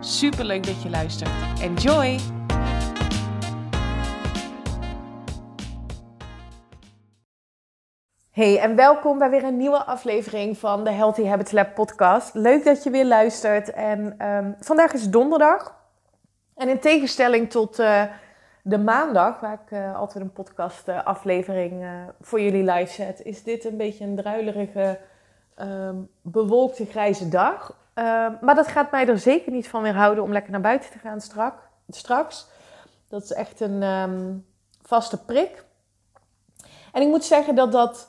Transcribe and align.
Super 0.00 0.44
leuk 0.44 0.66
dat 0.66 0.82
je 0.82 0.90
luistert. 0.90 1.30
Enjoy! 1.60 2.18
Hey 8.30 8.58
en 8.58 8.76
welkom 8.76 9.18
bij 9.18 9.30
weer 9.30 9.44
een 9.44 9.56
nieuwe 9.56 9.84
aflevering 9.84 10.58
van 10.58 10.84
de 10.84 10.90
Healthy 10.90 11.24
Habits 11.24 11.52
Lab 11.52 11.74
podcast. 11.74 12.34
Leuk 12.34 12.64
dat 12.64 12.82
je 12.82 12.90
weer 12.90 13.06
luistert. 13.06 13.70
En 13.70 14.26
um, 14.26 14.56
vandaag 14.60 14.92
is 14.92 15.10
donderdag. 15.10 15.76
En 16.54 16.68
in 16.68 16.78
tegenstelling 16.78 17.50
tot 17.50 17.78
uh, 17.78 18.02
de 18.62 18.78
maandag, 18.78 19.40
waar 19.40 19.60
ik 19.64 19.70
uh, 19.70 19.96
altijd 19.96 20.24
een 20.24 20.32
podcast 20.32 20.88
uh, 20.88 21.04
aflevering 21.04 21.86
voor 22.20 22.40
jullie 22.40 22.64
live 22.64 22.92
zet, 22.92 23.22
is 23.22 23.42
dit 23.42 23.64
een 23.64 23.76
beetje 23.76 24.04
een 24.04 24.16
druilerige, 24.16 24.98
um, 25.60 26.08
bewolkte 26.22 26.86
grijze 26.86 27.28
dag. 27.28 27.76
Uh, 27.98 28.28
maar 28.40 28.54
dat 28.54 28.66
gaat 28.66 28.90
mij 28.90 29.08
er 29.08 29.18
zeker 29.18 29.52
niet 29.52 29.68
van 29.68 29.82
weerhouden 29.82 30.24
om 30.24 30.32
lekker 30.32 30.52
naar 30.52 30.60
buiten 30.60 30.90
te 30.90 30.98
gaan 30.98 31.20
strak, 31.20 31.68
straks. 31.88 32.46
Dat 33.08 33.22
is 33.22 33.32
echt 33.32 33.60
een 33.60 33.82
um, 33.82 34.46
vaste 34.82 35.24
prik. 35.24 35.64
En 36.92 37.02
ik 37.02 37.08
moet 37.08 37.24
zeggen 37.24 37.54
dat 37.54 37.72
dat, 37.72 38.08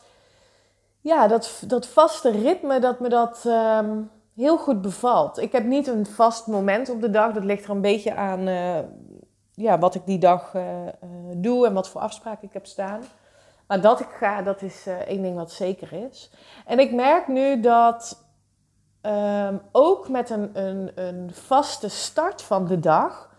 ja, 1.01 1.27
dat, 1.27 1.63
dat 1.67 1.87
vaste 1.87 2.31
ritme, 2.31 2.79
dat 2.79 2.99
me 2.99 3.09
dat 3.09 3.43
um, 3.45 4.11
heel 4.35 4.57
goed 4.57 4.81
bevalt. 4.81 5.37
Ik 5.37 5.51
heb 5.51 5.63
niet 5.63 5.87
een 5.87 6.05
vast 6.05 6.47
moment 6.47 6.89
op 6.89 7.01
de 7.01 7.09
dag. 7.09 7.33
Dat 7.33 7.43
ligt 7.43 7.63
er 7.63 7.69
een 7.69 7.81
beetje 7.81 8.15
aan 8.15 8.47
uh, 8.47 8.79
ja, 9.53 9.79
wat 9.79 9.95
ik 9.95 10.05
die 10.05 10.19
dag 10.19 10.53
uh, 10.53 10.63
doe 11.35 11.67
en 11.67 11.73
wat 11.73 11.89
voor 11.89 12.01
afspraken 12.01 12.47
ik 12.47 12.53
heb 12.53 12.65
staan. 12.65 13.01
Maar 13.67 13.81
dat 13.81 13.99
ik 13.99 14.09
ga, 14.09 14.41
dat 14.41 14.61
is 14.61 14.87
één 15.07 15.21
ding 15.21 15.35
wat 15.35 15.51
zeker 15.51 15.93
is. 15.93 16.31
En 16.65 16.79
ik 16.79 16.93
merk 16.93 17.27
nu 17.27 17.59
dat 17.59 18.27
um, 19.01 19.61
ook 19.71 20.09
met 20.09 20.29
een, 20.29 20.59
een, 20.59 20.91
een 20.95 21.33
vaste 21.33 21.89
start 21.89 22.41
van 22.41 22.67
de 22.67 22.79
dag, 22.79 23.29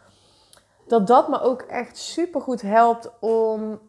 dat 0.86 1.06
dat 1.06 1.28
me 1.28 1.40
ook 1.40 1.62
echt 1.62 1.96
super 1.96 2.40
goed 2.40 2.62
helpt 2.62 3.10
om 3.20 3.80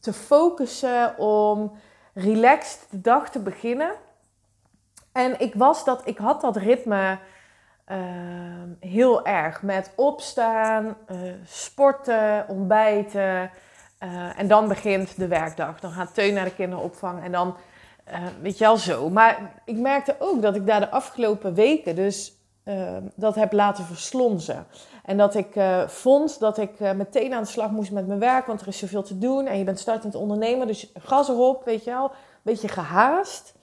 te 0.00 0.12
focussen, 0.12 1.18
om 1.18 1.72
relaxed 2.14 2.86
de 2.90 3.00
dag 3.00 3.30
te 3.30 3.38
beginnen. 3.38 3.92
En 5.12 5.40
ik 5.40 5.54
was 5.54 5.84
dat, 5.84 6.00
ik 6.04 6.18
had 6.18 6.40
dat 6.40 6.56
ritme 6.56 7.18
uh, 7.88 7.98
heel 8.80 9.24
erg 9.24 9.62
met 9.62 9.92
opstaan, 9.96 10.96
uh, 11.10 11.32
sporten, 11.44 12.44
ontbijten. 12.48 13.50
Uh, 14.00 14.38
en 14.38 14.48
dan 14.48 14.68
begint 14.68 15.16
de 15.16 15.28
werkdag. 15.28 15.80
Dan 15.80 15.90
gaat 15.90 16.14
Teun 16.14 16.34
naar 16.34 16.44
de 16.44 16.54
kinderopvang 16.54 17.22
en 17.22 17.32
dan 17.32 17.56
weet 18.40 18.58
je 18.58 18.64
wel 18.64 18.76
zo. 18.76 19.10
Maar 19.10 19.62
ik 19.64 19.76
merkte 19.76 20.16
ook 20.18 20.42
dat 20.42 20.54
ik 20.54 20.66
daar 20.66 20.80
de 20.80 20.90
afgelopen 20.90 21.54
weken 21.54 21.94
dus 21.96 22.32
uh, 22.64 22.96
dat 23.14 23.34
heb 23.34 23.52
laten 23.52 23.84
verslonzen. 23.84 24.66
En 25.04 25.16
dat 25.16 25.34
ik 25.34 25.56
uh, 25.56 25.88
vond 25.88 26.40
dat 26.40 26.58
ik 26.58 26.80
meteen 26.80 27.34
aan 27.34 27.42
de 27.42 27.48
slag 27.48 27.70
moest 27.70 27.92
met 27.92 28.06
mijn 28.06 28.18
werk, 28.18 28.46
want 28.46 28.60
er 28.60 28.68
is 28.68 28.78
zoveel 28.78 29.02
te 29.02 29.18
doen. 29.18 29.46
En 29.46 29.58
je 29.58 29.64
bent 29.64 29.78
startend 29.78 30.14
ondernemer, 30.14 30.66
dus 30.66 30.92
gas 30.98 31.28
erop, 31.28 31.64
weet 31.64 31.84
je 31.84 31.90
wel. 31.90 32.04
Een 32.04 32.10
beetje 32.42 32.68
gehaast. 32.68 33.54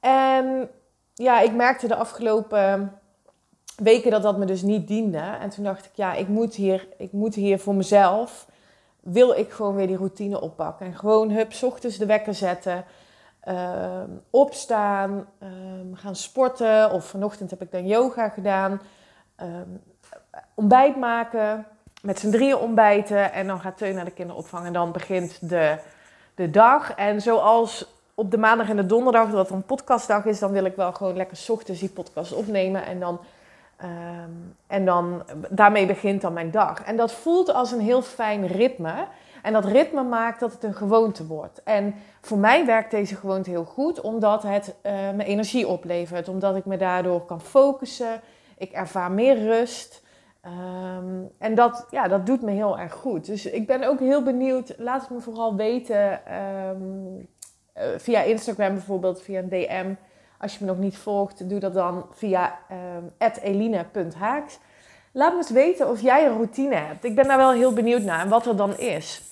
En 0.00 0.70
ja, 1.14 1.40
ik 1.40 1.54
merkte 1.54 1.88
de 1.88 1.96
afgelopen 1.96 2.92
weken 3.76 4.10
dat 4.10 4.22
dat 4.22 4.38
me 4.38 4.44
dus 4.44 4.62
niet 4.62 4.88
diende. 4.88 5.36
En 5.40 5.50
toen 5.50 5.64
dacht 5.64 5.84
ik, 5.84 5.90
ja, 5.94 6.14
ik 6.14 6.28
moet 6.28 6.54
hier, 6.54 6.88
ik 6.98 7.12
moet 7.12 7.34
hier 7.34 7.58
voor 7.58 7.74
mezelf, 7.74 8.46
wil 9.00 9.32
ik 9.32 9.50
gewoon 9.50 9.74
weer 9.74 9.86
die 9.86 9.96
routine 9.96 10.40
oppakken. 10.40 10.86
En 10.86 10.94
gewoon, 10.94 11.30
hup, 11.30 11.52
ochtends 11.62 11.96
de 11.96 12.06
wekker 12.06 12.34
zetten. 12.34 12.84
Uh, 13.48 14.02
opstaan, 14.30 15.26
um, 15.42 15.94
gaan 15.94 16.16
sporten 16.16 16.90
of 16.90 17.04
vanochtend 17.04 17.50
heb 17.50 17.62
ik 17.62 17.72
dan 17.72 17.86
yoga 17.86 18.28
gedaan. 18.28 18.80
Um, 19.40 19.80
ontbijt 20.54 20.96
maken, 20.96 21.66
met 22.02 22.18
z'n 22.18 22.30
drieën 22.30 22.56
ontbijten 22.56 23.32
en 23.32 23.46
dan 23.46 23.60
gaat 23.60 23.78
Teun 23.78 23.94
naar 23.94 24.04
de 24.04 24.10
kinderopvang 24.10 24.66
en 24.66 24.72
dan 24.72 24.92
begint 24.92 25.48
de, 25.48 25.78
de 26.34 26.50
dag. 26.50 26.94
En 26.94 27.22
zoals 27.22 27.94
op 28.14 28.30
de 28.30 28.38
maandag 28.38 28.68
en 28.68 28.76
de 28.76 28.86
donderdag, 28.86 29.30
dat 29.30 29.50
een 29.50 29.62
podcastdag 29.62 30.24
is, 30.24 30.38
dan 30.38 30.52
wil 30.52 30.64
ik 30.64 30.76
wel 30.76 30.92
gewoon 30.92 31.16
lekker 31.16 31.44
ochtends 31.48 31.80
die 31.80 31.90
podcast 31.90 32.32
opnemen 32.32 32.84
en 32.84 33.00
dan... 33.00 33.20
Um, 33.84 34.56
en 34.66 34.84
dan, 34.84 35.22
daarmee 35.50 35.86
begint 35.86 36.20
dan 36.20 36.32
mijn 36.32 36.50
dag. 36.50 36.84
En 36.84 36.96
dat 36.96 37.12
voelt 37.12 37.52
als 37.52 37.72
een 37.72 37.80
heel 37.80 38.02
fijn 38.02 38.46
ritme. 38.46 39.06
En 39.42 39.52
dat 39.52 39.64
ritme 39.64 40.02
maakt 40.02 40.40
dat 40.40 40.52
het 40.52 40.62
een 40.62 40.74
gewoonte 40.74 41.26
wordt. 41.26 41.62
En 41.62 41.94
voor 42.20 42.38
mij 42.38 42.66
werkt 42.66 42.90
deze 42.90 43.16
gewoonte 43.16 43.50
heel 43.50 43.64
goed, 43.64 44.00
omdat 44.00 44.42
het 44.42 44.74
uh, 44.82 44.92
me 45.10 45.24
energie 45.24 45.68
oplevert. 45.68 46.28
Omdat 46.28 46.56
ik 46.56 46.64
me 46.64 46.76
daardoor 46.76 47.24
kan 47.24 47.40
focussen. 47.40 48.20
Ik 48.56 48.72
ervaar 48.72 49.12
meer 49.12 49.38
rust. 49.38 50.02
Um, 50.44 51.30
en 51.38 51.54
dat, 51.54 51.86
ja, 51.90 52.08
dat 52.08 52.26
doet 52.26 52.42
me 52.42 52.50
heel 52.50 52.78
erg 52.78 52.92
goed. 52.92 53.26
Dus 53.26 53.46
ik 53.46 53.66
ben 53.66 53.84
ook 53.84 53.98
heel 53.98 54.22
benieuwd. 54.22 54.74
Laat 54.78 55.00
het 55.00 55.10
me 55.10 55.20
vooral 55.20 55.56
weten 55.56 56.20
um, 56.70 57.28
uh, 57.76 57.84
via 57.96 58.22
Instagram 58.22 58.74
bijvoorbeeld, 58.74 59.22
via 59.22 59.38
een 59.38 59.48
DM. 59.48 59.94
Als 60.38 60.52
je 60.52 60.64
me 60.64 60.70
nog 60.70 60.78
niet 60.78 60.96
volgt, 60.96 61.48
doe 61.48 61.60
dat 61.60 61.74
dan 61.74 62.06
via 62.10 62.58
um, 62.96 63.12
eline.haaks. 63.42 64.58
Laat 65.12 65.32
me 65.32 65.38
eens 65.38 65.50
weten 65.50 65.88
of 65.88 66.00
jij 66.00 66.26
een 66.26 66.36
routine 66.36 66.74
hebt. 66.74 67.04
Ik 67.04 67.14
ben 67.14 67.26
daar 67.26 67.36
wel 67.36 67.52
heel 67.52 67.72
benieuwd 67.72 68.02
naar 68.02 68.20
en 68.20 68.28
wat 68.28 68.46
er 68.46 68.56
dan 68.56 68.78
is. 68.78 69.22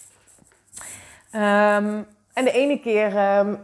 Um, 1.32 2.06
en 2.32 2.44
de 2.44 2.52
ene 2.52 2.80
keer 2.80 3.38
um, 3.38 3.58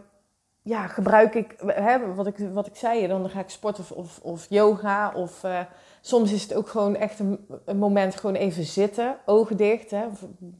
ja, 0.62 0.86
gebruik 0.86 1.34
ik, 1.34 1.54
hè, 1.66 2.14
wat, 2.14 2.26
ik, 2.26 2.36
wat 2.52 2.66
ik 2.66 2.76
zei, 2.76 3.06
dan 3.06 3.30
ga 3.30 3.40
ik 3.40 3.48
sporten 3.48 3.84
of, 3.96 4.18
of, 4.22 4.46
yoga. 4.48 5.12
Of 5.14 5.44
uh, 5.44 5.60
soms 6.00 6.32
is 6.32 6.42
het 6.42 6.54
ook 6.54 6.68
gewoon 6.68 6.96
echt 6.96 7.18
een, 7.18 7.46
moment 7.78 8.16
gewoon 8.16 8.36
even 8.36 8.64
zitten, 8.64 9.16
ogen 9.26 9.56
dicht. 9.56 9.90
Hè. 9.90 10.04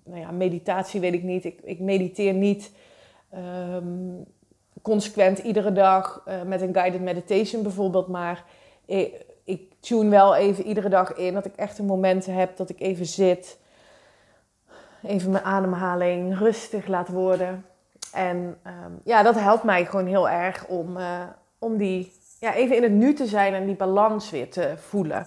Nou 0.05 0.21
ja, 0.21 0.31
meditatie 0.31 1.01
weet 1.01 1.15
ik 1.15 1.23
niet. 1.23 1.45
Ik, 1.45 1.61
ik 1.63 1.81
mediteer 1.81 2.33
niet 2.33 2.73
um, 3.35 4.25
consequent 4.83 5.39
iedere 5.39 5.73
dag 5.73 6.23
uh, 6.29 6.43
met 6.43 6.61
een 6.61 6.75
guided 6.75 7.01
meditation 7.01 7.63
bijvoorbeeld. 7.63 8.09
Maar 8.09 8.45
ik, 8.85 9.71
tune 9.81 10.11
wel 10.11 10.35
even 10.35 10.65
iedere 10.65 10.89
dag 10.89 11.15
in 11.15 11.35
dat 11.35 11.45
ik 11.45 11.57
echt 11.57 11.79
een 11.79 11.87
momenten 11.87 12.35
heb 12.35 12.57
dat 12.57 12.71
ik 12.71 12.81
even 12.81 13.07
zit 13.07 13.61
even 15.03 15.31
mijn 15.31 15.45
ademhaling 15.45 16.39
rustig 16.39 16.87
laat 16.87 17.09
worden. 17.09 17.67
En 18.13 18.59
um, 18.67 19.01
ja, 19.05 19.23
dat 19.23 19.35
helpt 19.35 19.63
mij 19.63 19.85
gewoon 19.85 20.07
heel 20.07 20.29
erg 20.29 20.67
om, 20.67 20.97
uh, 20.97 21.21
om 21.59 21.77
die, 21.77 22.13
ja, 22.39 22.55
even 22.55 22.77
in 22.77 22.83
het 22.83 22.93
nu 22.93 23.15
te 23.15 23.27
zijn 23.27 23.55
en 23.55 23.67
die 23.67 23.75
balans 23.75 24.31
weer 24.31 24.51
te 24.51 24.75
voelen. 24.89 25.27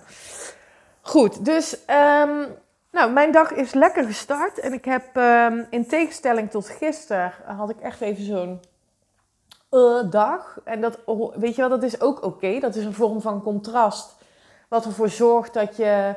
Goed, 1.02 1.46
dus 1.46 1.74
um, 1.74 2.46
nou, 2.92 3.12
mijn 3.12 3.32
dag 3.32 3.52
is 3.52 3.74
lekker 3.74 4.04
gestart. 4.04 4.60
En 4.60 4.74
ik 4.74 4.86
heb 4.86 5.16
um, 5.16 5.68
in 5.70 5.88
tegenstelling 5.88 6.52
tot 6.52 6.70
gisteren, 6.70 7.34
had 7.46 7.70
ik 7.70 7.80
echt 7.80 8.02
even 8.02 8.24
zo'n 8.24 8.60
uh, 9.76 10.12
dag. 10.12 10.60
En 10.64 10.82
dat, 10.82 11.00
weet 11.36 11.56
je 11.56 11.62
wel, 11.62 11.70
dat 11.70 11.84
is 11.84 12.02
ook 12.02 12.24
oké. 12.24 12.60
Dat 12.60 12.76
is 12.76 12.86
een 12.86 12.94
vorm 12.94 13.22
van 13.22 13.42
contrast. 13.42 14.16
Wat 14.70 14.86
ervoor 14.86 15.10
zorgt 15.10 15.54
dat 15.54 15.78
je 15.78 16.16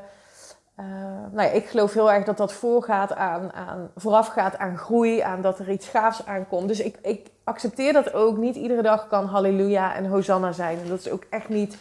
uh, 0.81 0.87
nou 1.33 1.49
ja, 1.49 1.55
ik 1.55 1.67
geloof 1.67 1.93
heel 1.93 2.13
erg 2.13 2.25
dat 2.25 2.37
dat 2.37 2.53
voorgaat 2.53 3.15
aan, 3.15 3.53
aan, 3.53 3.91
voorafgaat 3.97 4.59
aan 4.59 4.79
groei, 4.79 5.21
aan 5.21 5.43
dat 5.43 5.59
er 5.59 5.71
iets 5.71 5.89
gaafs 5.89 6.27
aankomt. 6.27 6.69
Dus 6.69 6.81
ik, 6.81 6.97
ik 7.03 7.27
accepteer 7.45 7.93
dat 7.93 8.13
ook. 8.13 8.37
Niet 8.37 8.57
iedere 8.57 8.83
dag 8.83 9.09
kan 9.09 9.27
halleluja 9.27 9.95
en 9.95 10.07
hosanna 10.07 10.53
zijn. 10.53 10.79
En 10.79 10.89
dat 10.89 10.99
is 10.99 11.11
ook 11.11 11.25
echt 11.31 11.49
niet 11.49 11.77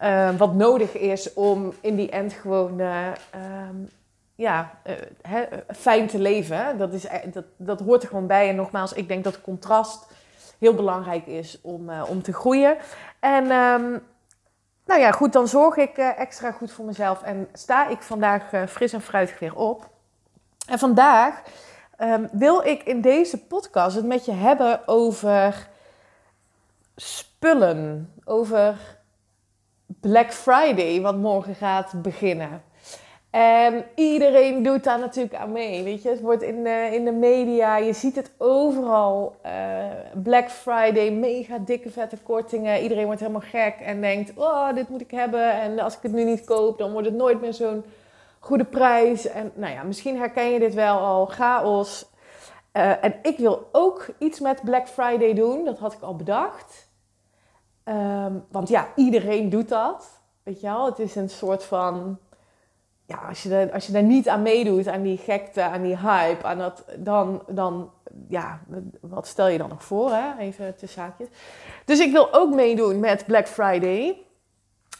uh, 0.00 0.36
wat 0.36 0.54
nodig 0.54 0.96
is 0.96 1.32
om 1.32 1.72
in 1.80 1.96
die 1.96 2.10
end 2.10 2.32
gewoon 2.32 2.80
um, 2.80 3.88
ja, 4.34 4.70
fijn 5.76 6.06
te 6.06 6.18
leven. 6.18 6.78
Dat, 6.78 6.92
is, 6.92 7.04
e-, 7.04 7.30
dat, 7.32 7.44
dat 7.56 7.80
hoort 7.80 8.02
er 8.02 8.08
gewoon 8.08 8.26
bij. 8.26 8.48
En 8.48 8.56
nogmaals, 8.56 8.92
ik 8.92 9.08
denk 9.08 9.24
dat 9.24 9.40
contrast 9.40 10.06
heel 10.62 10.74
belangrijk 10.74 11.26
is 11.26 11.58
om, 11.62 11.90
om 11.90 12.22
te 12.22 12.32
groeien. 12.32 12.76
En 13.20 13.50
um, 13.50 14.02
nou 14.84 15.00
ja, 15.00 15.10
goed, 15.10 15.32
dan 15.32 15.48
zorg 15.48 15.76
ik 15.76 15.98
uh, 15.98 16.18
extra 16.18 16.52
goed 16.52 16.72
voor 16.72 16.84
mezelf 16.84 17.22
en 17.22 17.48
sta 17.52 17.88
ik 17.88 18.02
vandaag 18.02 18.52
uh, 18.52 18.66
fris 18.66 18.92
en 18.92 19.00
fruitig 19.00 19.38
weer 19.38 19.54
op. 19.54 19.90
En 20.66 20.78
vandaag 20.78 21.42
um, 21.98 22.28
wil 22.32 22.66
ik 22.66 22.82
in 22.82 23.00
deze 23.00 23.46
podcast 23.46 23.96
het 23.96 24.06
met 24.06 24.24
je 24.24 24.32
hebben 24.32 24.88
over 24.88 25.68
spullen, 26.96 28.12
over 28.24 28.76
Black 29.86 30.32
Friday, 30.32 31.00
wat 31.00 31.16
morgen 31.16 31.54
gaat 31.54 32.02
beginnen. 32.02 32.62
En 33.32 33.84
iedereen 33.94 34.62
doet 34.62 34.84
daar 34.84 34.98
natuurlijk 34.98 35.34
aan 35.34 35.52
mee. 35.52 35.82
Weet 35.82 36.02
je, 36.02 36.08
het 36.08 36.20
wordt 36.20 36.42
in 36.42 36.64
de, 36.64 36.88
in 36.92 37.04
de 37.04 37.12
media, 37.12 37.76
je 37.76 37.92
ziet 37.92 38.16
het 38.16 38.30
overal. 38.36 39.36
Uh, 39.46 39.52
Black 40.22 40.50
Friday, 40.50 41.10
mega 41.10 41.58
dikke 41.58 41.90
vette 41.90 42.16
kortingen. 42.22 42.82
Iedereen 42.82 43.04
wordt 43.04 43.20
helemaal 43.20 43.40
gek 43.40 43.74
en 43.80 44.00
denkt: 44.00 44.32
Oh, 44.36 44.74
dit 44.74 44.88
moet 44.88 45.00
ik 45.00 45.10
hebben. 45.10 45.52
En 45.52 45.78
als 45.78 45.96
ik 45.96 46.02
het 46.02 46.12
nu 46.12 46.24
niet 46.24 46.44
koop, 46.44 46.78
dan 46.78 46.92
wordt 46.92 47.06
het 47.06 47.16
nooit 47.16 47.40
meer 47.40 47.54
zo'n 47.54 47.84
goede 48.38 48.64
prijs. 48.64 49.26
En 49.26 49.52
nou 49.54 49.72
ja, 49.72 49.82
misschien 49.82 50.18
herken 50.18 50.50
je 50.50 50.58
dit 50.58 50.74
wel 50.74 50.98
al. 50.98 51.26
Chaos. 51.26 52.10
Uh, 52.72 53.04
en 53.04 53.14
ik 53.22 53.38
wil 53.38 53.68
ook 53.72 54.06
iets 54.18 54.40
met 54.40 54.62
Black 54.62 54.88
Friday 54.88 55.34
doen. 55.34 55.64
Dat 55.64 55.78
had 55.78 55.92
ik 55.92 56.00
al 56.00 56.16
bedacht. 56.16 56.88
Um, 57.84 58.44
want 58.50 58.68
ja, 58.68 58.88
iedereen 58.96 59.50
doet 59.50 59.68
dat. 59.68 60.20
Weet 60.42 60.60
je 60.60 60.66
wel, 60.66 60.86
het 60.86 60.98
is 60.98 61.14
een 61.14 61.30
soort 61.30 61.64
van 61.64 62.18
ja, 63.06 63.16
als 63.28 63.42
je, 63.42 63.54
er, 63.54 63.72
als 63.72 63.86
je 63.86 63.92
daar 63.92 64.02
niet 64.02 64.28
aan 64.28 64.42
meedoet, 64.42 64.88
aan 64.88 65.02
die 65.02 65.18
gekte, 65.18 65.62
aan 65.62 65.82
die 65.82 65.98
hype, 65.98 66.46
aan 66.46 66.58
dat, 66.58 66.84
dan, 66.98 67.42
dan, 67.48 67.90
ja, 68.28 68.60
wat 69.00 69.26
stel 69.26 69.48
je 69.48 69.58
dan 69.58 69.68
nog 69.68 69.84
voor, 69.84 70.10
hè? 70.10 70.38
Even 70.38 70.76
tussen 70.76 71.02
zaakjes. 71.02 71.28
Dus 71.84 71.98
ik 71.98 72.12
wil 72.12 72.34
ook 72.34 72.54
meedoen 72.54 73.00
met 73.00 73.26
Black 73.26 73.48
Friday. 73.48 74.16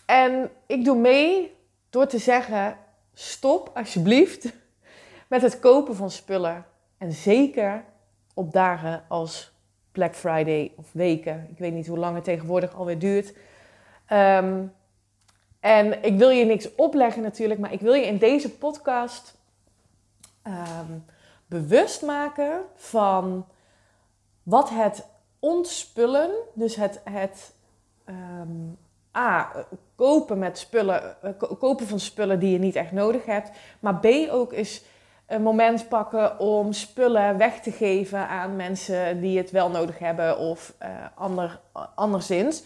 En 0.06 0.50
ik 0.66 0.84
doe 0.84 0.96
mee 0.96 1.56
door 1.90 2.06
te 2.06 2.19
zeggen, 2.19 2.76
stop 3.14 3.70
alsjeblieft 3.75 4.52
met 5.28 5.43
het 5.43 5.60
kopen 5.60 5.96
van 5.96 6.10
spullen. 6.10 6.64
En 6.98 7.12
zeker 7.12 7.84
op 8.34 8.52
dagen 8.52 9.05
als 9.08 9.52
Black 9.93 10.14
Friday 10.14 10.72
of 10.76 10.93
weken. 10.93 11.48
Ik 11.50 11.58
weet 11.58 11.72
niet 11.72 11.87
hoe 11.87 11.98
lang 11.98 12.14
het 12.14 12.25
tegenwoordig 12.25 12.75
alweer 12.75 12.98
duurt. 12.98 13.34
Um, 14.12 14.72
en 15.62 16.04
ik 16.04 16.18
wil 16.18 16.30
je 16.30 16.44
niks 16.44 16.74
opleggen 16.74 17.22
natuurlijk, 17.22 17.60
maar 17.60 17.72
ik 17.72 17.80
wil 17.80 17.92
je 17.92 18.06
in 18.06 18.18
deze 18.18 18.50
podcast 18.50 19.34
ehm, 20.42 20.98
bewust 21.46 22.02
maken 22.02 22.60
van 22.74 23.46
wat 24.42 24.70
het 24.70 25.06
ontspullen, 25.38 26.30
dus 26.54 26.76
het, 26.76 27.00
het 27.04 27.54
um, 28.06 28.78
A, 29.16 29.52
kopen 29.94 30.38
met 30.38 30.58
spullen, 30.58 31.22
eh, 31.22 31.30
kopen 31.58 31.86
van 31.86 32.00
spullen 32.00 32.38
die 32.38 32.50
je 32.50 32.58
niet 32.58 32.76
echt 32.76 32.92
nodig 32.92 33.24
hebt, 33.24 33.50
maar 33.80 33.96
B 33.96 34.06
ook 34.30 34.52
is 34.52 34.82
een 35.26 35.42
moment 35.42 35.88
pakken 35.88 36.38
om 36.38 36.72
spullen 36.72 37.38
weg 37.38 37.60
te 37.60 37.72
geven 37.72 38.28
aan 38.28 38.56
mensen 38.56 39.20
die 39.20 39.38
het 39.38 39.50
wel 39.50 39.70
nodig 39.70 39.98
hebben 39.98 40.38
of 40.38 40.74
uh, 40.82 40.88
ander, 41.14 41.60
anderszins. 41.94 42.62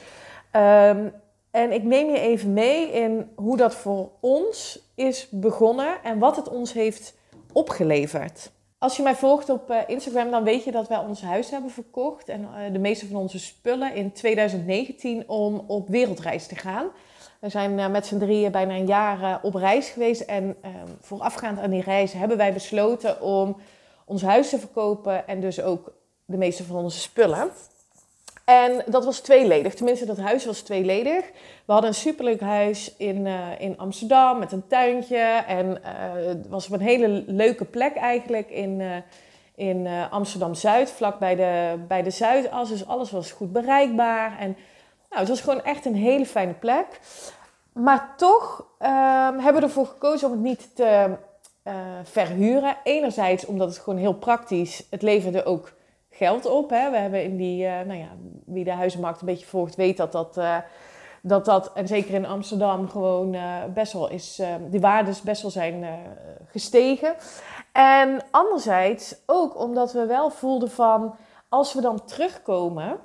Um, 0.52 1.12
en 1.56 1.72
ik 1.72 1.82
neem 1.82 2.10
je 2.10 2.18
even 2.18 2.52
mee 2.52 2.90
in 2.90 3.30
hoe 3.34 3.56
dat 3.56 3.74
voor 3.74 4.10
ons 4.20 4.78
is 4.94 5.28
begonnen 5.30 6.02
en 6.02 6.18
wat 6.18 6.36
het 6.36 6.48
ons 6.48 6.72
heeft 6.72 7.14
opgeleverd. 7.52 8.50
Als 8.78 8.96
je 8.96 9.02
mij 9.02 9.14
volgt 9.14 9.48
op 9.48 9.70
eh, 9.70 9.78
Instagram, 9.86 10.30
dan 10.30 10.44
weet 10.44 10.64
je 10.64 10.70
dat 10.70 10.88
wij 10.88 10.98
ons 10.98 11.22
huis 11.22 11.50
hebben 11.50 11.70
verkocht 11.70 12.28
en 12.28 12.48
eh, 12.54 12.72
de 12.72 12.78
meeste 12.78 13.06
van 13.06 13.16
onze 13.16 13.38
spullen 13.38 13.94
in 13.94 14.12
2019 14.12 15.28
om 15.28 15.64
op 15.66 15.88
wereldreis 15.88 16.46
te 16.46 16.54
gaan. 16.56 16.86
We 17.40 17.48
zijn 17.48 17.78
eh, 17.78 17.88
met 17.88 18.06
z'n 18.06 18.18
drieën 18.18 18.52
bijna 18.52 18.74
een 18.74 18.86
jaar 18.86 19.40
op 19.42 19.54
reis 19.54 19.88
geweest 19.88 20.20
en 20.20 20.56
ehm, 20.62 20.74
voorafgaand 21.00 21.58
aan 21.58 21.70
die 21.70 21.82
reis 21.82 22.12
hebben 22.12 22.36
wij 22.36 22.52
besloten 22.52 23.20
om 23.20 23.56
ons 24.04 24.22
huis 24.22 24.48
te 24.48 24.58
verkopen 24.58 25.28
en 25.28 25.40
dus 25.40 25.62
ook 25.62 25.92
de 26.24 26.36
meeste 26.36 26.64
van 26.64 26.76
onze 26.76 27.00
spullen. 27.00 27.50
En 28.46 28.82
dat 28.86 29.04
was 29.04 29.20
tweeledig. 29.20 29.74
Tenminste, 29.74 30.06
dat 30.06 30.18
huis 30.18 30.44
was 30.44 30.60
tweeledig. 30.60 31.24
We 31.64 31.72
hadden 31.72 31.90
een 31.90 31.96
superleuk 31.96 32.40
huis 32.40 32.94
in, 32.96 33.26
uh, 33.26 33.60
in 33.60 33.78
Amsterdam 33.78 34.38
met 34.38 34.52
een 34.52 34.66
tuintje. 34.66 35.44
En 35.46 35.66
uh, 35.66 36.26
het 36.26 36.48
was 36.48 36.66
op 36.66 36.72
een 36.72 36.80
hele 36.80 37.24
leuke 37.26 37.64
plek 37.64 37.96
eigenlijk 37.96 38.50
in, 38.50 38.80
uh, 38.80 38.96
in 39.54 39.88
Amsterdam-Zuid, 40.10 40.90
vlak 40.90 41.18
bij 41.18 41.34
de, 41.34 41.84
bij 41.88 42.02
de 42.02 42.10
Zuidas. 42.10 42.68
Dus 42.68 42.86
alles 42.86 43.10
was 43.10 43.32
goed 43.32 43.52
bereikbaar. 43.52 44.38
En 44.38 44.56
nou, 45.08 45.20
het 45.20 45.28
was 45.28 45.40
gewoon 45.40 45.62
echt 45.62 45.84
een 45.84 45.96
hele 45.96 46.26
fijne 46.26 46.54
plek. 46.54 46.86
Maar 47.72 48.14
toch 48.16 48.66
ehm, 48.78 49.38
hebben 49.38 49.54
we 49.54 49.66
ervoor 49.66 49.86
gekozen 49.86 50.28
om 50.28 50.32
het 50.32 50.42
niet 50.42 50.76
te 50.76 51.16
verhuren. 52.02 52.76
Enerzijds 52.84 53.46
omdat 53.46 53.68
het 53.68 53.78
gewoon 53.78 53.98
heel 53.98 54.14
praktisch, 54.14 54.86
het 54.90 55.02
leverde 55.02 55.44
ook 55.44 55.72
geld 56.16 56.46
op. 56.46 56.70
Hè. 56.70 56.90
We 56.90 56.96
hebben 56.96 57.22
in 57.22 57.36
die, 57.36 57.64
uh, 57.64 57.70
nou 57.70 57.98
ja, 57.98 58.08
wie 58.44 58.64
de 58.64 58.72
huizenmarkt 58.72 59.20
een 59.20 59.26
beetje 59.26 59.46
volgt, 59.46 59.74
weet 59.74 59.96
dat 59.96 60.12
dat, 60.12 60.36
uh, 60.36 60.56
dat, 61.22 61.44
dat 61.44 61.72
en 61.72 61.86
zeker 61.86 62.14
in 62.14 62.26
Amsterdam, 62.26 62.88
gewoon 62.88 63.34
uh, 63.34 63.64
best 63.74 63.92
wel 63.92 64.10
is, 64.10 64.42
die 64.70 64.80
waardes 64.80 65.20
best 65.20 65.42
wel 65.42 65.50
zijn 65.50 65.84
gestegen. 66.46 67.14
En 67.72 68.20
anderzijds 68.30 69.16
ook 69.26 69.58
omdat 69.58 69.92
we 69.92 70.06
wel 70.06 70.30
voelden 70.30 70.70
van, 70.70 71.14
als 71.48 71.74
we 71.74 71.80
dan 71.80 72.04
terugkomen, 72.04 72.98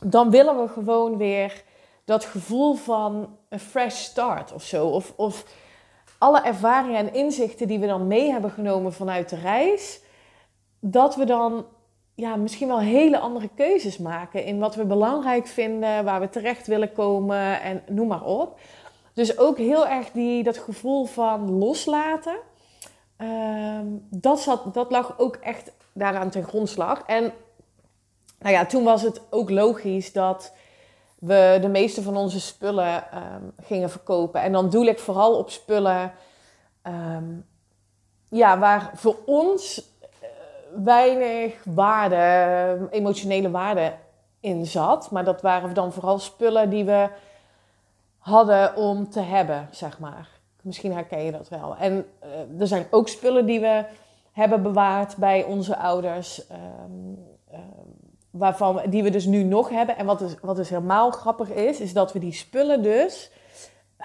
dan 0.00 0.30
willen 0.30 0.62
we 0.62 0.68
gewoon 0.68 1.16
weer 1.16 1.62
dat 2.04 2.24
gevoel 2.24 2.74
van 2.74 3.36
een 3.48 3.60
fresh 3.60 3.96
start 3.96 4.52
of 4.52 4.62
zo. 4.62 4.86
Of, 4.86 5.12
of 5.16 5.44
alle 6.18 6.40
ervaringen 6.40 6.98
en 6.98 7.14
inzichten 7.14 7.68
die 7.68 7.78
we 7.78 7.86
dan 7.86 8.06
mee 8.06 8.30
hebben 8.30 8.50
genomen 8.50 8.92
vanuit 8.92 9.28
de 9.28 9.36
reis, 9.36 10.00
dat 10.80 11.16
we 11.16 11.24
dan 11.24 11.66
ja, 12.14 12.36
misschien 12.36 12.68
wel 12.68 12.80
hele 12.80 13.18
andere 13.18 13.48
keuzes 13.54 13.98
maken 13.98 14.44
in 14.44 14.58
wat 14.58 14.74
we 14.74 14.84
belangrijk 14.84 15.46
vinden, 15.46 16.04
waar 16.04 16.20
we 16.20 16.28
terecht 16.28 16.66
willen 16.66 16.92
komen 16.92 17.60
en 17.60 17.82
noem 17.88 18.08
maar 18.08 18.24
op. 18.24 18.58
Dus 19.12 19.38
ook 19.38 19.58
heel 19.58 19.86
erg 19.86 20.10
die, 20.10 20.42
dat 20.42 20.58
gevoel 20.58 21.04
van 21.04 21.50
loslaten. 21.50 22.36
Ehm, 23.16 23.86
dat, 24.10 24.40
zat, 24.40 24.74
dat 24.74 24.90
lag 24.90 25.18
ook 25.18 25.36
echt 25.36 25.72
daaraan 25.92 26.30
ten 26.30 26.44
grondslag. 26.44 27.02
En 27.06 27.32
nou 28.38 28.54
ja, 28.54 28.66
toen 28.66 28.84
was 28.84 29.02
het 29.02 29.20
ook 29.30 29.50
logisch 29.50 30.12
dat 30.12 30.52
we 31.18 31.58
de 31.60 31.68
meeste 31.68 32.02
van 32.02 32.16
onze 32.16 32.40
spullen 32.40 33.10
ehm, 33.10 33.42
gingen 33.62 33.90
verkopen. 33.90 34.42
En 34.42 34.52
dan 34.52 34.70
doe 34.70 34.88
ik 34.88 34.98
vooral 34.98 35.38
op 35.38 35.50
spullen 35.50 36.12
ehm, 36.82 37.24
ja, 38.28 38.58
waar 38.58 38.90
voor 38.94 39.16
ons 39.26 39.92
weinig 40.84 41.64
waarde, 41.64 42.88
emotionele 42.90 43.50
waarde 43.50 43.92
in 44.40 44.66
zat. 44.66 45.10
Maar 45.10 45.24
dat 45.24 45.42
waren 45.42 45.74
dan 45.74 45.92
vooral 45.92 46.18
spullen 46.18 46.70
die 46.70 46.84
we 46.84 47.08
hadden 48.18 48.76
om 48.76 49.10
te 49.10 49.20
hebben, 49.20 49.68
zeg 49.70 49.98
maar. 49.98 50.28
Misschien 50.62 50.92
herken 50.92 51.22
je 51.22 51.32
dat 51.32 51.48
wel. 51.48 51.76
En 51.76 52.06
uh, 52.24 52.60
er 52.60 52.66
zijn 52.66 52.86
ook 52.90 53.08
spullen 53.08 53.46
die 53.46 53.60
we 53.60 53.84
hebben 54.32 54.62
bewaard 54.62 55.16
bij 55.16 55.44
onze 55.44 55.76
ouders. 55.76 56.50
Um, 56.50 57.18
uh, 57.52 57.58
waarvan, 58.30 58.80
die 58.88 59.02
we 59.02 59.10
dus 59.10 59.24
nu 59.24 59.42
nog 59.42 59.68
hebben. 59.68 59.96
En 59.96 60.06
wat 60.06 60.18
dus, 60.18 60.34
wat 60.40 60.56
dus 60.56 60.68
helemaal 60.68 61.10
grappig 61.10 61.50
is, 61.50 61.80
is 61.80 61.92
dat 61.92 62.12
we 62.12 62.18
die 62.18 62.32
spullen 62.32 62.82
dus... 62.82 63.30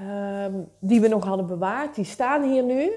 Um, 0.01 0.69
die 0.79 1.01
we 1.01 1.07
nog 1.07 1.25
hadden 1.25 1.47
bewaard, 1.47 1.95
die 1.95 2.05
staan 2.05 2.43
hier 2.43 2.63
nu. 2.63 2.91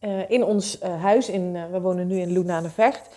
Uh, 0.00 0.30
in 0.30 0.44
ons 0.44 0.82
uh, 0.82 1.02
huis. 1.02 1.28
In, 1.28 1.54
uh, 1.54 1.62
we 1.70 1.80
wonen 1.80 2.06
nu 2.06 2.18
in 2.18 2.32
Loen 2.32 2.50
aan 2.50 2.62
de 2.62 2.70
Vecht. 2.70 3.08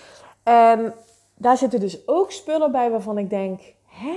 En 0.43 0.93
daar 1.35 1.57
zitten 1.57 1.79
dus 1.79 2.07
ook 2.07 2.31
spullen 2.31 2.71
bij 2.71 2.89
waarvan 2.89 3.17
ik 3.17 3.29
denk: 3.29 3.61
hè? 3.85 4.15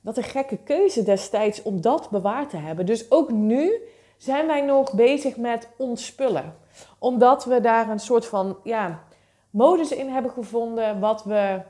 Wat 0.00 0.16
een 0.16 0.22
gekke 0.22 0.56
keuze 0.56 1.02
destijds 1.02 1.62
om 1.62 1.80
dat 1.80 2.10
bewaard 2.10 2.50
te 2.50 2.56
hebben. 2.56 2.86
Dus 2.86 3.10
ook 3.10 3.30
nu 3.30 3.72
zijn 4.16 4.46
wij 4.46 4.60
nog 4.60 4.92
bezig 4.92 5.36
met 5.36 5.68
ontspullen. 5.76 6.54
Omdat 6.98 7.44
we 7.44 7.60
daar 7.60 7.88
een 7.88 8.00
soort 8.00 8.26
van 8.26 8.56
ja, 8.62 9.02
modus 9.50 9.90
in 9.90 10.08
hebben 10.08 10.30
gevonden 10.30 11.00
wat 11.00 11.24
we 11.24 11.60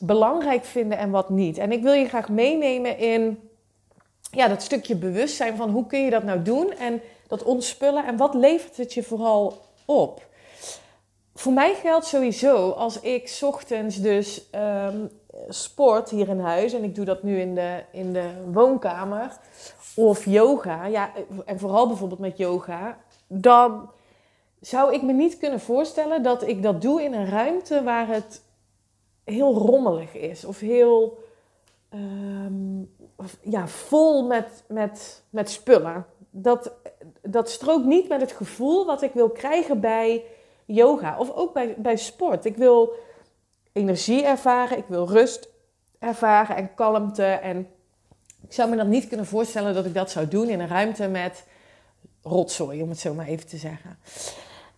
belangrijk 0.00 0.64
vinden 0.64 0.98
en 0.98 1.10
wat 1.10 1.28
niet. 1.28 1.58
En 1.58 1.72
ik 1.72 1.82
wil 1.82 1.92
je 1.92 2.08
graag 2.08 2.28
meenemen 2.28 2.98
in 2.98 3.48
ja, 4.30 4.48
dat 4.48 4.62
stukje 4.62 4.96
bewustzijn 4.96 5.56
van 5.56 5.70
hoe 5.70 5.86
kun 5.86 6.00
je 6.00 6.10
dat 6.10 6.22
nou 6.22 6.42
doen 6.42 6.72
en 6.72 7.00
dat 7.26 7.42
ontspullen 7.42 8.06
en 8.06 8.16
wat 8.16 8.34
levert 8.34 8.76
het 8.76 8.94
je 8.94 9.02
vooral 9.02 9.62
op. 9.84 10.26
Voor 11.34 11.52
mij 11.52 11.74
geldt 11.74 12.06
sowieso 12.06 12.70
als 12.70 13.00
ik 13.00 13.38
ochtends 13.42 13.96
dus 14.00 14.48
um, 14.54 15.10
sport 15.48 16.10
hier 16.10 16.28
in 16.28 16.40
huis 16.40 16.72
en 16.72 16.84
ik 16.84 16.94
doe 16.94 17.04
dat 17.04 17.22
nu 17.22 17.40
in 17.40 17.54
de, 17.54 17.82
in 17.92 18.12
de 18.12 18.30
woonkamer 18.52 19.36
of 19.94 20.24
yoga, 20.24 20.86
ja, 20.86 21.10
en 21.44 21.58
vooral 21.58 21.86
bijvoorbeeld 21.86 22.20
met 22.20 22.38
yoga, 22.38 22.98
dan 23.26 23.90
zou 24.60 24.94
ik 24.94 25.02
me 25.02 25.12
niet 25.12 25.38
kunnen 25.38 25.60
voorstellen 25.60 26.22
dat 26.22 26.48
ik 26.48 26.62
dat 26.62 26.82
doe 26.82 27.02
in 27.02 27.14
een 27.14 27.28
ruimte 27.28 27.82
waar 27.82 28.08
het 28.08 28.42
heel 29.24 29.54
rommelig 29.54 30.14
is 30.14 30.44
of 30.44 30.58
heel 30.58 31.18
um, 31.94 32.94
ja, 33.40 33.66
vol 33.66 34.26
met, 34.26 34.64
met, 34.68 35.22
met 35.30 35.50
spullen. 35.50 36.06
Dat, 36.36 36.72
dat 37.22 37.50
strookt 37.50 37.84
niet 37.84 38.08
met 38.08 38.20
het 38.20 38.32
gevoel 38.32 38.86
wat 38.86 39.02
ik 39.02 39.12
wil 39.12 39.30
krijgen 39.30 39.80
bij 39.80 40.24
yoga 40.64 41.18
of 41.18 41.30
ook 41.30 41.52
bij, 41.52 41.74
bij 41.78 41.96
sport. 41.96 42.44
Ik 42.44 42.56
wil 42.56 42.92
energie 43.72 44.24
ervaren, 44.24 44.78
ik 44.78 44.84
wil 44.88 45.08
rust 45.08 45.48
ervaren 45.98 46.56
en 46.56 46.74
kalmte. 46.74 47.24
En 47.24 47.68
ik 48.46 48.52
zou 48.52 48.70
me 48.70 48.76
dan 48.76 48.88
niet 48.88 49.08
kunnen 49.08 49.26
voorstellen 49.26 49.74
dat 49.74 49.86
ik 49.86 49.94
dat 49.94 50.10
zou 50.10 50.28
doen 50.28 50.48
in 50.48 50.60
een 50.60 50.68
ruimte 50.68 51.08
met 51.08 51.44
rotzooi, 52.22 52.82
om 52.82 52.88
het 52.88 52.98
zo 52.98 53.14
maar 53.14 53.26
even 53.26 53.46
te 53.46 53.56
zeggen. 53.56 53.98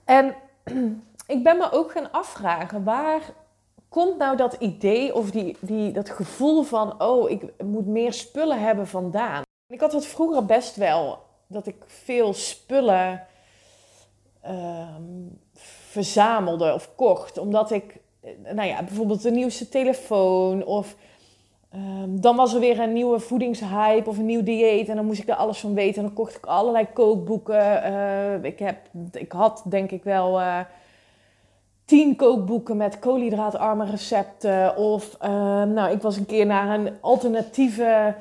En 0.04 0.34
ik 1.36 1.42
ben 1.42 1.56
me 1.56 1.72
ook 1.72 1.90
gaan 1.90 2.12
afvragen, 2.12 2.84
waar 2.84 3.22
komt 3.88 4.18
nou 4.18 4.36
dat 4.36 4.56
idee 4.58 5.14
of 5.14 5.30
die, 5.30 5.56
die, 5.60 5.92
dat 5.92 6.10
gevoel 6.10 6.62
van, 6.62 7.02
oh, 7.02 7.30
ik 7.30 7.42
moet 7.64 7.86
meer 7.86 8.12
spullen 8.12 8.60
hebben 8.60 8.86
vandaan? 8.86 9.42
Ik 9.66 9.80
had 9.80 9.92
het 9.92 10.06
vroeger 10.06 10.46
best 10.46 10.76
wel, 10.76 11.25
dat 11.46 11.66
ik 11.66 11.76
veel 11.86 12.34
spullen 12.34 13.26
ehm, 14.40 15.02
verzamelde 15.90 16.74
of 16.74 16.94
kocht, 16.94 17.38
omdat 17.38 17.70
ik, 17.70 17.96
nou 18.54 18.68
ja, 18.68 18.82
bijvoorbeeld 18.82 19.22
de 19.22 19.30
nieuwste 19.30 19.68
telefoon 19.68 20.64
of 20.64 20.96
Ehm, 21.76 22.20
dan 22.20 22.36
was 22.36 22.54
er 22.54 22.60
weer 22.60 22.80
een 22.80 22.92
nieuwe 22.92 23.20
voedingshype 23.20 24.08
of 24.08 24.18
een 24.18 24.26
nieuw 24.26 24.42
dieet 24.42 24.88
en 24.88 24.96
dan 24.96 25.06
moest 25.06 25.22
ik 25.22 25.28
er 25.28 25.34
alles 25.34 25.58
van 25.58 25.74
weten. 25.74 25.96
En 25.96 26.02
dan 26.02 26.12
kocht 26.12 26.36
ik 26.36 26.46
allerlei 26.46 26.86
kookboeken. 26.92 27.92
Uh, 27.92 28.44
ik, 28.44 28.58
heb, 28.58 28.76
ik 29.12 29.32
had 29.32 29.62
denk 29.64 29.90
ik 29.90 30.04
wel 30.04 30.40
uh, 30.40 30.60
tien 31.84 32.16
kookboeken 32.16 32.76
met 32.76 32.98
koolhydraatarme 32.98 33.84
recepten. 33.84 34.76
Of 34.76 35.16
uh, 35.22 35.28
nou, 35.62 35.90
ik 35.90 36.02
was 36.02 36.16
een 36.16 36.26
keer 36.26 36.46
naar 36.46 36.78
een 36.78 36.90
alternatieve 37.00 38.14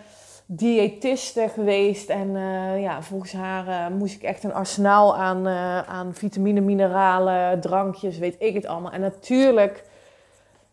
diëtiste 0.45 1.49
geweest. 1.53 2.09
En 2.09 2.35
eh, 2.35 2.81
ja, 2.81 3.01
volgens 3.01 3.33
haar 3.33 3.91
moest 3.91 4.15
ik 4.15 4.23
echt 4.23 4.43
een 4.43 4.53
arsenaal 4.53 5.17
aan, 5.17 5.47
aan 5.87 6.13
vitamine, 6.13 6.61
mineralen, 6.61 7.61
drankjes, 7.61 8.17
weet 8.17 8.35
ik 8.39 8.53
het 8.53 8.65
allemaal. 8.65 8.91
En 8.91 9.01
natuurlijk 9.01 9.83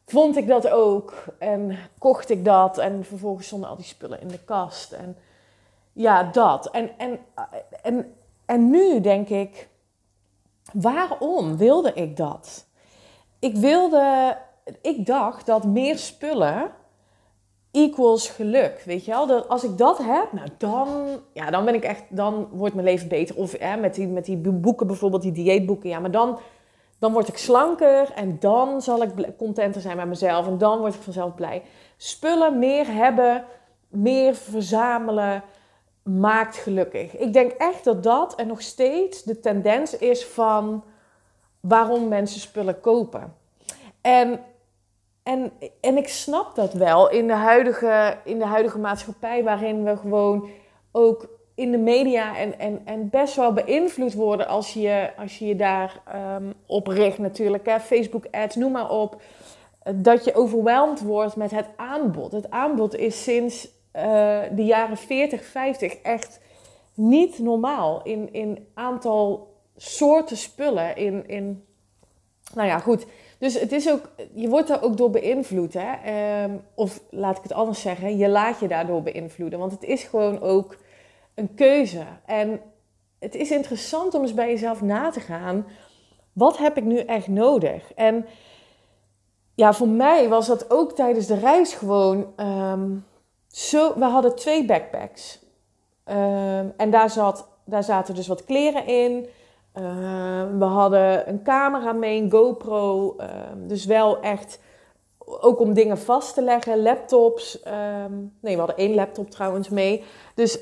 vond 0.07 0.37
ik 0.37 0.47
dat 0.47 0.69
ook 0.69 1.25
en 1.38 1.79
kocht 1.99 2.31
ik 2.31 2.45
dat 2.45 2.79
en 2.79 3.05
vervolgens 3.05 3.47
stonden 3.47 3.69
al 3.69 3.76
die 3.76 3.85
spullen 3.85 4.21
in 4.21 4.29
de 4.29 4.45
kast. 4.45 4.93
En 4.93 5.17
ja, 5.93 6.23
dat. 6.23 6.71
En, 6.71 6.91
en, 6.99 7.19
en, 7.83 8.14
en 8.47 8.71
nu 8.71 9.00
denk 9.00 9.29
ik, 9.29 9.69
waarom 10.73 11.57
wilde 11.57 11.93
ik 11.93 12.17
dat? 12.17 12.67
Ik 13.38 13.57
wilde, 13.57 14.37
ik 14.83 15.07
dacht 15.07 15.47
dat 15.47 15.64
meer 15.64 15.99
spullen 15.99 16.71
equals 17.73 18.29
geluk, 18.29 18.83
weet 18.85 19.05
je 19.05 19.11
wel? 19.11 19.26
Dat 19.26 19.49
als 19.49 19.64
ik 19.64 19.79
dat 19.79 19.99
heb, 19.99 20.33
nou 20.33 20.49
dan, 20.59 20.88
ja, 21.33 21.50
dan 21.50 21.64
ben 21.64 21.75
ik 21.75 21.85
echt, 21.85 22.02
dan 22.09 22.49
wordt 22.52 22.75
mijn 22.75 22.87
leven 22.87 23.09
beter. 23.09 23.37
Of 23.37 23.59
hè, 23.59 23.76
met, 23.76 23.95
die, 23.95 24.09
met 24.09 24.25
die 24.25 24.37
boeken 24.37 24.87
bijvoorbeeld, 24.87 25.23
die 25.23 25.33
dieetboeken, 25.33 25.88
ja, 25.88 26.00
maar 26.00 26.11
dan 26.11 26.38
dan 27.02 27.12
word 27.12 27.29
ik 27.29 27.37
slanker 27.37 28.12
en 28.14 28.37
dan 28.41 28.83
zal 28.83 29.02
ik 29.02 29.11
contenter 29.37 29.81
zijn 29.81 29.97
met 29.97 30.07
mezelf 30.07 30.47
en 30.47 30.59
dan 30.59 30.79
word 30.79 30.95
ik 30.95 31.02
vanzelf 31.02 31.35
blij. 31.35 31.62
Spullen 31.97 32.59
meer 32.59 32.87
hebben, 32.87 33.45
meer 33.88 34.35
verzamelen, 34.35 35.43
maakt 36.02 36.57
gelukkig. 36.57 37.17
Ik 37.17 37.33
denk 37.33 37.50
echt 37.52 37.85
dat 37.85 38.02
dat 38.02 38.35
en 38.35 38.47
nog 38.47 38.61
steeds 38.61 39.23
de 39.23 39.41
tendens 39.41 39.97
is 39.97 40.25
van 40.25 40.85
waarom 41.61 42.09
mensen 42.09 42.41
spullen 42.41 42.81
kopen. 42.81 43.35
En, 44.00 44.41
en, 45.23 45.52
en 45.81 45.97
ik 45.97 46.09
snap 46.09 46.55
dat 46.55 46.73
wel 46.73 47.11
in 47.11 47.26
de, 47.26 47.33
huidige, 47.33 48.19
in 48.25 48.38
de 48.38 48.45
huidige 48.45 48.79
maatschappij, 48.79 49.45
waarin 49.45 49.85
we 49.85 49.97
gewoon 49.97 50.49
ook 50.93 51.29
in 51.55 51.71
de 51.71 51.79
media 51.79 52.37
en, 52.37 52.59
en, 52.59 52.81
en 52.85 53.11
best 53.11 53.37
wel 53.37 53.52
beïnvloed 53.52 54.14
worden 54.14 54.47
als 54.47 54.73
je 54.73 55.11
als 55.17 55.38
je, 55.38 55.47
je 55.47 55.57
daar 55.57 56.02
um, 56.37 56.52
op 56.67 56.87
richt 56.87 57.19
natuurlijk. 57.19 57.67
Hè? 57.67 57.81
Facebook 57.81 58.26
ads, 58.31 58.57
noem 58.57 58.73
maar 58.73 58.91
op. 58.91 59.23
Dat 59.95 60.25
je 60.25 60.35
overweldigd 60.35 61.02
wordt 61.02 61.37
met 61.37 61.50
het 61.50 61.69
aanbod. 61.76 62.33
Het 62.33 62.50
aanbod 62.50 62.95
is 62.95 63.23
sinds 63.23 63.64
uh, 63.64 64.41
de 64.52 64.64
jaren 64.64 64.97
40, 64.97 65.45
50 65.45 65.95
echt 65.95 66.41
niet 66.95 67.38
normaal. 67.38 68.02
In, 68.02 68.33
in 68.33 68.67
aantal 68.75 69.52
soorten 69.76 70.37
spullen. 70.37 70.97
In, 70.97 71.29
in, 71.29 71.64
nou 72.55 72.69
ja, 72.69 72.79
goed. 72.79 73.07
Dus 73.43 73.61
het 73.61 73.73
is 73.73 73.91
ook, 73.91 74.11
je 74.35 74.49
wordt 74.49 74.69
daar 74.69 74.83
ook 74.83 74.97
door 74.97 75.11
beïnvloed. 75.11 75.75
Hè? 75.79 76.45
Um, 76.45 76.65
of 76.75 77.01
laat 77.11 77.37
ik 77.37 77.43
het 77.43 77.53
anders 77.53 77.81
zeggen, 77.81 78.17
je 78.17 78.29
laat 78.29 78.61
je 78.61 78.69
daardoor 78.69 79.03
beïnvloeden. 79.03 79.59
Want 79.59 79.73
het 79.73 79.83
is 79.83 80.03
gewoon 80.03 80.41
ook 80.41 80.77
een 81.35 81.55
keuze. 81.55 82.05
En 82.27 82.61
het 83.19 83.35
is 83.35 83.51
interessant 83.51 84.15
om 84.15 84.23
eens 84.23 84.35
bij 84.35 84.49
jezelf 84.49 84.83
na 84.83 85.11
te 85.11 85.21
gaan. 85.21 85.67
Wat 86.33 86.59
heb 86.59 86.77
ik 86.77 86.85
nu 86.85 86.99
echt 86.99 87.29
nodig? 87.29 87.93
En 87.95 88.27
ja, 89.55 89.73
voor 89.73 89.89
mij 89.89 90.29
was 90.29 90.47
dat 90.47 90.71
ook 90.71 90.93
tijdens 90.93 91.27
de 91.27 91.39
reis 91.39 91.75
gewoon 91.75 92.33
um, 92.37 93.05
zo. 93.49 93.99
We 93.99 94.05
hadden 94.05 94.35
twee 94.35 94.65
backpacks. 94.65 95.39
Um, 96.05 96.73
en 96.77 96.91
daar, 96.91 97.11
zat, 97.11 97.49
daar 97.65 97.85
zaten 97.85 98.15
dus 98.15 98.27
wat 98.27 98.45
kleren 98.45 98.87
in. 98.87 99.27
Um, 99.76 100.59
we 100.59 100.64
hadden 100.64 101.29
een 101.29 101.43
camera 101.43 101.93
mee, 101.93 102.23
een 102.23 102.31
GoPro. 102.31 103.17
dus 103.57 103.85
wel 103.85 104.21
echt 104.21 104.59
ook 105.19 105.61
om 105.61 105.75
dingen 105.75 105.99
vast 105.99 106.35
te 106.35 106.43
leggen, 106.43 106.83
laptops. 106.83 107.62
nee, 108.41 108.55
we 108.55 108.59
hadden 108.59 108.76
één 108.76 108.95
laptop 108.95 109.31
trouwens 109.31 109.69
mee. 109.69 110.05
Dus 110.35 110.59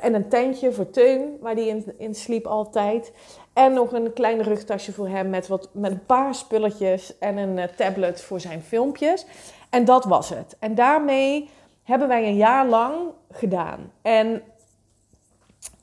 en 0.00 0.14
een 0.14 0.28
tentje 0.28 0.72
voor 0.72 0.90
Teun, 0.90 1.36
waar 1.40 1.54
die 1.54 1.68
in, 1.68 1.94
in 1.98 2.14
sliep 2.14 2.46
altijd. 2.46 3.12
En 3.52 3.72
nog 3.72 3.92
een 3.92 4.12
klein 4.12 4.42
rugtasje 4.42 4.92
voor 4.92 5.08
hem 5.08 5.30
met, 5.30 5.48
wat, 5.48 5.68
met 5.72 5.90
een 5.90 6.06
paar 6.06 6.34
spulletjes 6.34 7.18
en 7.18 7.36
een 7.36 7.56
uh, 7.56 7.64
tablet 7.64 8.22
voor 8.22 8.40
zijn 8.40 8.62
filmpjes. 8.62 9.26
En 9.70 9.84
dat 9.84 10.04
was 10.04 10.28
het. 10.28 10.56
En 10.58 10.74
daarmee 10.74 11.50
hebben 11.82 12.08
wij 12.08 12.26
een 12.26 12.36
jaar 12.36 12.66
lang 12.66 12.94
gedaan. 13.30 13.92
En 14.02 14.42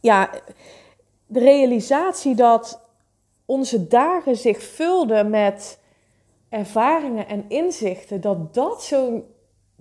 ja, 0.01 0.29
de 1.29 1.39
realisatie 1.39 2.35
dat 2.35 2.81
onze 3.45 3.87
dagen 3.87 4.35
zich 4.35 4.63
vulden 4.63 5.29
met 5.29 5.79
ervaringen 6.49 7.27
en 7.27 7.45
inzichten, 7.47 8.21
dat 8.21 8.53
dat 8.53 8.83
zo'n 8.83 9.23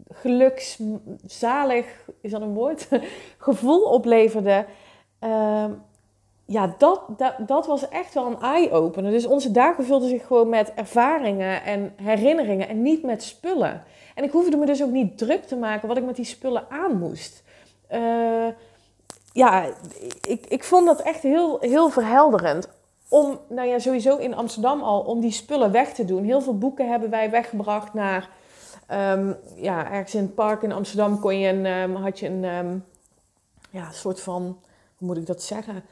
gelukszalig, 0.09 2.09
is 2.21 2.31
dat 2.31 2.41
een 2.41 2.55
woord? 2.55 2.89
gevoel 3.49 3.83
opleverde. 3.83 4.67
Ehm, 5.19 5.73
ja, 6.45 6.75
dat, 6.79 7.03
dat, 7.17 7.35
dat 7.47 7.67
was 7.67 7.89
echt 7.89 8.15
wel 8.15 8.27
een 8.27 8.41
eye-opener. 8.41 9.11
Dus 9.11 9.27
onze 9.27 9.51
dagen 9.51 9.85
vulden 9.85 10.09
zich 10.09 10.27
gewoon 10.27 10.49
met 10.49 10.75
ervaringen 10.75 11.63
en 11.63 11.93
herinneringen 12.03 12.69
en 12.69 12.83
niet 12.83 13.03
met 13.03 13.23
spullen. 13.23 13.83
En 14.15 14.25
ik 14.25 14.31
hoefde 14.31 14.57
me 14.57 14.67
dus 14.67 14.83
ook 14.83 14.91
niet 14.91 15.19
druk 15.19 15.45
te 15.45 15.57
maken 15.57 15.89
wat 15.89 15.97
ik 15.97 16.05
met 16.05 16.17
die 16.17 16.25
spullen 16.25 16.71
aan 16.71 16.99
moest. 16.99 17.43
Uh, 17.93 18.47
ja, 19.39 19.65
ik, 20.21 20.47
ik 20.49 20.65
vond 20.65 20.87
dat 20.87 21.01
echt 21.01 21.23
heel, 21.23 21.57
heel 21.61 21.91
verhelderend. 21.91 22.69
Om, 23.09 23.39
nou 23.49 23.69
ja, 23.69 23.79
sowieso 23.79 24.17
in 24.17 24.35
Amsterdam 24.35 24.83
al, 24.83 25.01
om 25.01 25.21
die 25.21 25.33
spullen 25.33 25.73
weg 25.73 25.93
te 25.93 26.05
doen. 26.05 26.25
Heel 26.25 26.41
veel 26.41 26.59
boeken 26.59 26.89
hebben 26.89 27.11
wij 27.11 27.31
weggebracht 27.31 27.95
naar 27.95 28.29
Um, 28.93 29.37
ja, 29.57 29.91
ergens 29.91 30.15
in 30.15 30.23
het 30.23 30.35
park 30.35 30.63
in 30.63 30.73
Amsterdam 30.73 31.21
kon 31.21 31.39
je 31.39 31.49
een, 31.49 31.67
um, 31.67 31.95
had 31.95 32.19
je 32.19 32.27
een 32.27 32.45
um, 32.45 32.85
ja, 33.71 33.91
soort 33.91 34.21
van, 34.21 34.43
hoe 34.97 35.09
moet 35.09 35.17
ik 35.17 35.27
dat 35.27 35.43
zeggen? 35.43 35.83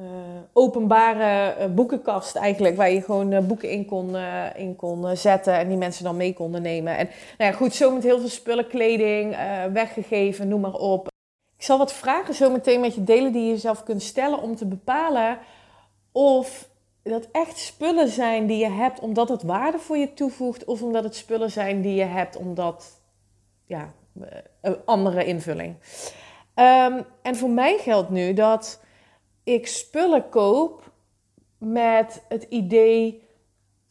Uh, 0.00 0.06
openbare 0.52 1.54
uh, 1.58 1.74
boekenkast 1.74 2.36
eigenlijk, 2.36 2.76
waar 2.76 2.90
je 2.90 3.02
gewoon 3.02 3.32
uh, 3.32 3.40
boeken 3.40 3.70
in 3.70 3.86
kon, 3.86 4.16
in 4.56 4.76
kon 4.76 5.16
zetten 5.16 5.54
en 5.54 5.68
die 5.68 5.76
mensen 5.76 6.04
dan 6.04 6.16
mee 6.16 6.34
konden 6.34 6.62
nemen. 6.62 6.96
En 6.96 7.08
nou 7.38 7.50
ja, 7.50 7.56
goed, 7.56 7.74
zo 7.74 7.90
met 7.90 8.02
heel 8.02 8.20
veel 8.20 8.28
spullen, 8.28 8.66
kleding, 8.66 9.36
weggegeven, 9.72 10.48
noem 10.48 10.60
maar 10.60 10.74
op. 10.74 11.13
Ik 11.56 11.64
zal 11.64 11.78
wat 11.78 11.92
vragen 11.92 12.34
zo 12.34 12.50
meteen 12.50 12.80
met 12.80 12.94
je 12.94 13.04
delen 13.04 13.32
die 13.32 13.50
je 13.50 13.56
zelf 13.56 13.82
kunt 13.82 14.02
stellen 14.02 14.42
om 14.42 14.56
te 14.56 14.66
bepalen 14.66 15.38
of 16.12 16.68
dat 17.02 17.28
echt 17.32 17.58
spullen 17.58 18.08
zijn 18.08 18.46
die 18.46 18.58
je 18.58 18.70
hebt 18.70 19.00
omdat 19.00 19.28
het 19.28 19.42
waarde 19.42 19.78
voor 19.78 19.96
je 19.96 20.12
toevoegt, 20.14 20.64
of 20.64 20.82
omdat 20.82 21.04
het 21.04 21.16
spullen 21.16 21.50
zijn 21.50 21.80
die 21.80 21.94
je 21.94 22.04
hebt 22.04 22.36
omdat, 22.36 23.00
ja, 23.66 23.92
eh, 24.20 24.38
een 24.60 24.76
andere 24.84 25.24
invulling. 25.24 25.76
Um, 26.54 27.04
en 27.22 27.36
voor 27.36 27.50
mij 27.50 27.78
geldt 27.78 28.10
nu 28.10 28.32
dat 28.32 28.80
ik 29.44 29.66
spullen 29.66 30.28
koop 30.28 30.92
met 31.58 32.22
het 32.28 32.42
idee, 32.42 33.22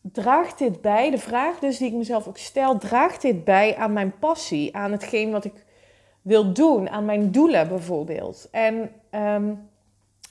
draagt 0.01 0.57
dit 0.57 0.81
bij, 0.81 1.09
de 1.09 1.17
vraag 1.17 1.59
dus 1.59 1.77
die 1.77 1.87
ik 1.87 1.93
mezelf 1.93 2.27
ook 2.27 2.37
stel, 2.37 2.77
draagt 2.77 3.21
dit 3.21 3.43
bij 3.43 3.75
aan 3.75 3.93
mijn 3.93 4.19
passie, 4.19 4.75
aan 4.75 4.91
hetgeen 4.91 5.31
wat 5.31 5.45
ik 5.45 5.65
wil 6.23 6.53
doen, 6.53 6.89
aan 6.89 7.05
mijn 7.05 7.31
doelen 7.31 7.67
bijvoorbeeld. 7.67 8.47
En 8.51 8.91
um, 9.11 9.69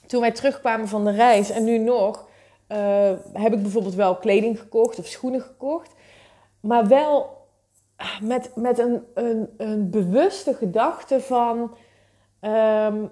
toen 0.05 0.21
wij 0.21 0.31
terugkwamen 0.31 0.87
van 0.87 1.05
de 1.05 1.11
reis 1.11 1.49
en 1.49 1.63
nu 1.63 1.77
nog, 1.77 2.27
uh, 2.71 3.11
heb 3.33 3.53
ik 3.53 3.61
bijvoorbeeld 3.61 3.95
wel 3.95 4.15
kleding 4.15 4.59
gekocht 4.59 4.99
of 4.99 5.05
schoenen 5.05 5.41
gekocht. 5.41 5.91
Maar 6.59 6.87
wel 6.87 7.41
met, 8.21 8.51
met 8.55 8.79
een, 8.79 9.03
een, 9.13 9.49
een 9.57 9.89
bewuste 9.89 10.53
gedachte 10.53 11.21
van 11.21 11.75
um, 12.41 13.09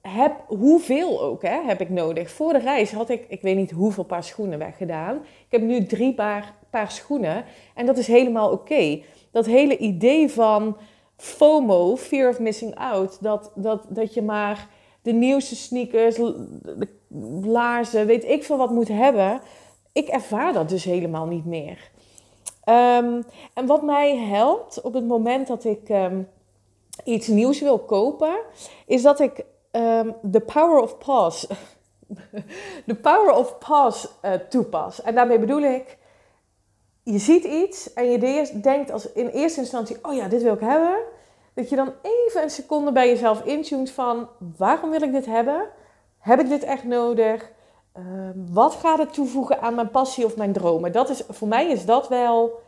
heb, 0.00 0.44
hoeveel 0.46 1.22
ook 1.22 1.42
hè, 1.42 1.60
heb 1.66 1.80
ik 1.80 1.90
nodig. 1.90 2.30
Voor 2.30 2.52
de 2.52 2.58
reis 2.58 2.92
had 2.92 3.08
ik, 3.08 3.24
ik 3.28 3.42
weet 3.42 3.56
niet 3.56 3.70
hoeveel 3.70 4.04
paar 4.04 4.24
schoenen 4.24 4.58
weggedaan. 4.58 5.16
Ik 5.16 5.50
heb 5.50 5.60
nu 5.60 5.86
drie 5.86 6.14
paar, 6.14 6.54
paar 6.70 6.90
schoenen 6.90 7.44
en 7.74 7.86
dat 7.86 7.98
is 7.98 8.06
helemaal 8.06 8.50
oké. 8.50 9.02
Dat 9.30 9.46
hele 9.46 9.76
idee 9.76 10.30
van 10.30 10.76
FOMO, 11.18 11.96
fear 11.96 12.28
of 12.28 12.38
missing 12.38 12.74
out, 12.74 13.22
dat, 13.22 13.52
dat, 13.54 13.84
dat 13.88 14.14
je 14.14 14.22
maar 14.22 14.68
de 15.02 15.12
nieuwste 15.12 15.56
sneakers, 15.56 16.14
de 16.14 16.88
laarzen, 17.42 18.06
weet 18.06 18.24
ik 18.24 18.44
veel 18.44 18.56
wat 18.56 18.70
moet 18.70 18.88
hebben. 18.88 19.40
Ik 19.92 20.08
ervaar 20.08 20.52
dat 20.52 20.68
dus 20.68 20.84
helemaal 20.84 21.26
niet 21.26 21.44
meer. 21.44 21.90
Ehm, 22.64 23.22
en 23.54 23.66
wat 23.66 23.82
mij 23.82 24.16
helpt 24.16 24.80
op 24.80 24.94
het 24.94 25.06
moment 25.06 25.46
dat 25.46 25.64
ik 25.64 25.88
ehm, 25.88 26.22
iets 27.04 27.26
nieuws 27.26 27.60
wil 27.60 27.78
kopen, 27.78 28.38
is 28.86 29.02
dat 29.02 29.20
ik 29.20 29.44
um, 29.72 30.14
the 30.30 30.40
power 30.40 30.80
of 30.80 30.98
pause, 30.98 31.48
de 32.84 32.94
power 32.94 33.32
of 33.32 33.58
pause 33.58 34.08
uh, 34.22 34.32
toepas. 34.32 35.02
En 35.02 35.14
daarmee 35.14 35.38
bedoel 35.38 35.62
ik, 35.62 35.97
je 37.12 37.18
ziet 37.18 37.44
iets 37.44 37.92
en 37.92 38.10
je 38.10 38.60
denkt 38.62 38.90
als 38.90 39.12
in 39.12 39.28
eerste 39.28 39.60
instantie, 39.60 39.96
oh 40.02 40.14
ja, 40.14 40.28
dit 40.28 40.42
wil 40.42 40.54
ik 40.54 40.60
hebben. 40.60 40.98
Dat 41.54 41.68
je 41.68 41.76
dan 41.76 41.92
even 42.02 42.42
een 42.42 42.50
seconde 42.50 42.92
bij 42.92 43.08
jezelf 43.08 43.44
intunt 43.44 43.90
van, 43.90 44.28
waarom 44.56 44.90
wil 44.90 45.02
ik 45.02 45.12
dit 45.12 45.26
hebben? 45.26 45.68
Heb 46.18 46.40
ik 46.40 46.48
dit 46.48 46.62
echt 46.62 46.84
nodig? 46.84 47.50
Ehm, 47.92 48.32
wat 48.34 48.74
gaat 48.74 48.98
het 48.98 49.12
toevoegen 49.12 49.60
aan 49.60 49.74
mijn 49.74 49.90
passie 49.90 50.24
of 50.24 50.36
mijn 50.36 50.52
dromen? 50.52 50.92
Dat 50.92 51.08
is, 51.08 51.22
voor 51.28 51.48
mij 51.48 51.70
is 51.70 51.84
dat 51.84 52.08
wel 52.08 52.60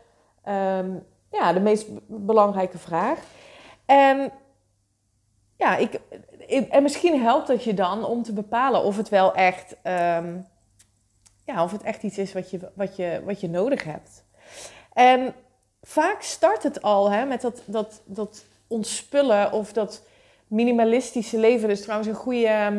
ehm, 0.43 0.91
ja, 1.31 1.53
de 1.53 1.61
meest 1.61 1.89
belangrijke 2.07 2.79
vraag. 2.79 3.19
En 3.87 4.33
ja, 5.57 5.77
ik, 5.77 6.01
en 6.71 6.83
misschien 6.83 7.23
helpt 7.23 7.49
het 7.49 7.65
je 7.65 7.75
dan 7.75 8.05
om 8.05 8.23
te 8.23 8.33
bepalen 8.33 8.83
of 8.83 8.97
het 8.97 9.09
wel 9.09 9.35
echt, 9.35 9.77
um, 9.85 10.47
ja, 11.45 11.65
of 11.65 11.73
het 11.73 11.83
echt 11.83 12.03
iets 12.03 12.19
is 12.19 12.33
wat 12.33 12.51
je, 12.51 12.71
wat 12.75 12.97
je, 12.97 13.23
wat 13.25 13.41
je 13.41 13.49
nodig 13.49 13.85
hebt. 13.85 14.25
En 14.93 15.35
vaak 15.83 16.23
start 16.23 16.63
het 16.63 16.83
al 16.83 17.11
hè, 17.11 17.25
met 17.25 17.41
dat, 17.41 17.63
dat, 17.65 18.01
dat 18.05 18.45
ontspullen 18.67 19.53
of 19.53 19.73
dat 19.73 20.03
minimalistische 20.47 21.39
leven. 21.39 21.69
Dus 21.69 21.83
trouwens 21.83 22.09
een 22.09 22.15
goede 22.15 22.73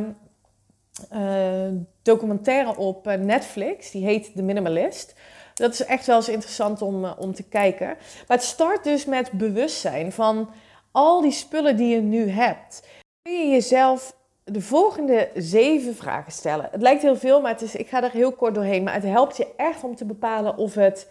uh, 1.13 1.68
documentaire 2.01 2.78
op 2.78 3.08
eh, 3.08 3.20
Netflix, 3.20 3.92
die 3.92 4.06
heet 4.06 4.36
The 4.36 4.42
Minimalist. 4.42 5.16
Dat 5.54 5.74
is 5.74 5.86
echt 5.86 6.06
wel 6.06 6.16
eens 6.16 6.30
interessant 6.30 6.82
om, 6.82 7.04
uh, 7.04 7.12
om 7.18 7.34
te 7.34 7.44
kijken. 7.44 7.88
Maar 8.28 8.38
het 8.38 8.44
start 8.44 8.84
dus 8.84 9.06
met 9.06 9.32
bewustzijn 9.32 10.12
van 10.12 10.50
al 10.92 11.22
die 11.22 11.32
spullen 11.32 11.78
die 11.78 11.96
je 11.96 12.01
nu 12.01 12.30
hebt. 12.30 12.88
Kun 13.22 13.40
je 13.40 13.48
jezelf 13.48 14.16
de 14.44 14.62
volgende 14.62 15.30
zeven 15.36 15.96
vragen 15.96 16.32
stellen. 16.32 16.68
Het 16.72 16.82
lijkt 16.82 17.01
heel 17.01 17.18
veel, 17.18 17.42
maar 17.42 17.51
het 17.51 17.62
is, 17.62 17.75
ik 17.75 17.88
ga 17.88 18.04
er 18.04 18.12
heel 18.12 18.32
kort 18.32 18.56
doorheen. 18.56 18.84
Maar 18.84 18.94
het 18.94 19.04
helpt 19.04 19.38
je 19.38 19.48
echt 19.58 19.84
om 19.84 19.96
te 19.96 20.06
bepalen 20.06 20.58
of 20.58 20.74
het 20.74 21.08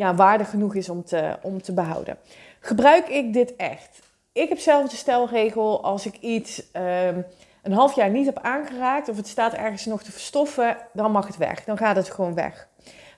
ja, 0.00 0.14
waardig 0.14 0.50
genoeg 0.50 0.74
is 0.74 0.88
om 0.88 1.04
te, 1.04 1.36
om 1.42 1.62
te 1.62 1.72
behouden. 1.72 2.16
Gebruik 2.60 3.08
ik 3.08 3.32
dit 3.32 3.56
echt? 3.56 4.02
Ik 4.32 4.48
heb 4.48 4.58
zelf 4.58 4.88
de 4.88 4.96
stelregel 4.96 5.82
als 5.82 6.06
ik 6.06 6.16
iets 6.20 6.62
um, 6.76 7.24
een 7.62 7.72
half 7.72 7.94
jaar 7.94 8.10
niet 8.10 8.26
heb 8.26 8.38
aangeraakt 8.38 9.08
of 9.08 9.16
het 9.16 9.28
staat 9.28 9.52
ergens 9.52 9.84
nog 9.84 10.02
te 10.02 10.12
verstoffen, 10.12 10.76
dan 10.92 11.12
mag 11.12 11.26
het 11.26 11.36
weg. 11.36 11.64
Dan 11.64 11.76
gaat 11.76 11.96
het 11.96 12.10
gewoon 12.10 12.34
weg. 12.34 12.68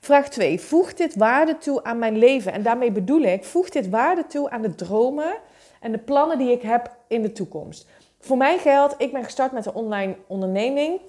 Vraag 0.01 0.29
2. 0.29 0.61
Voegt 0.61 0.97
dit 0.97 1.17
waarde 1.17 1.59
toe 1.59 1.85
aan 1.85 1.99
mijn 1.99 2.19
leven? 2.19 2.53
En 2.53 2.63
daarmee 2.63 2.93
bedoel 2.93 3.23
ik, 3.23 3.45
voegt 3.45 3.73
dit 3.73 3.89
waarde 3.89 4.27
toe 4.27 4.51
aan 4.51 4.63
de 4.63 4.75
dromen 4.75 5.35
en 5.81 5.93
de 5.93 5.99
plannen 5.99 6.39
die 6.39 6.51
ik 6.51 6.63
heb 6.63 6.97
in 7.09 7.23
de 7.23 7.33
toekomst? 7.33 7.87
Voor 8.21 8.37
mij 8.37 8.59
geldt, 8.59 8.95
ik 8.99 9.13
ben 9.13 9.25
gestart 9.25 9.53
met 9.53 9.67
een 9.67 9.75
online 9.75 10.17
onderneming. 10.27 11.01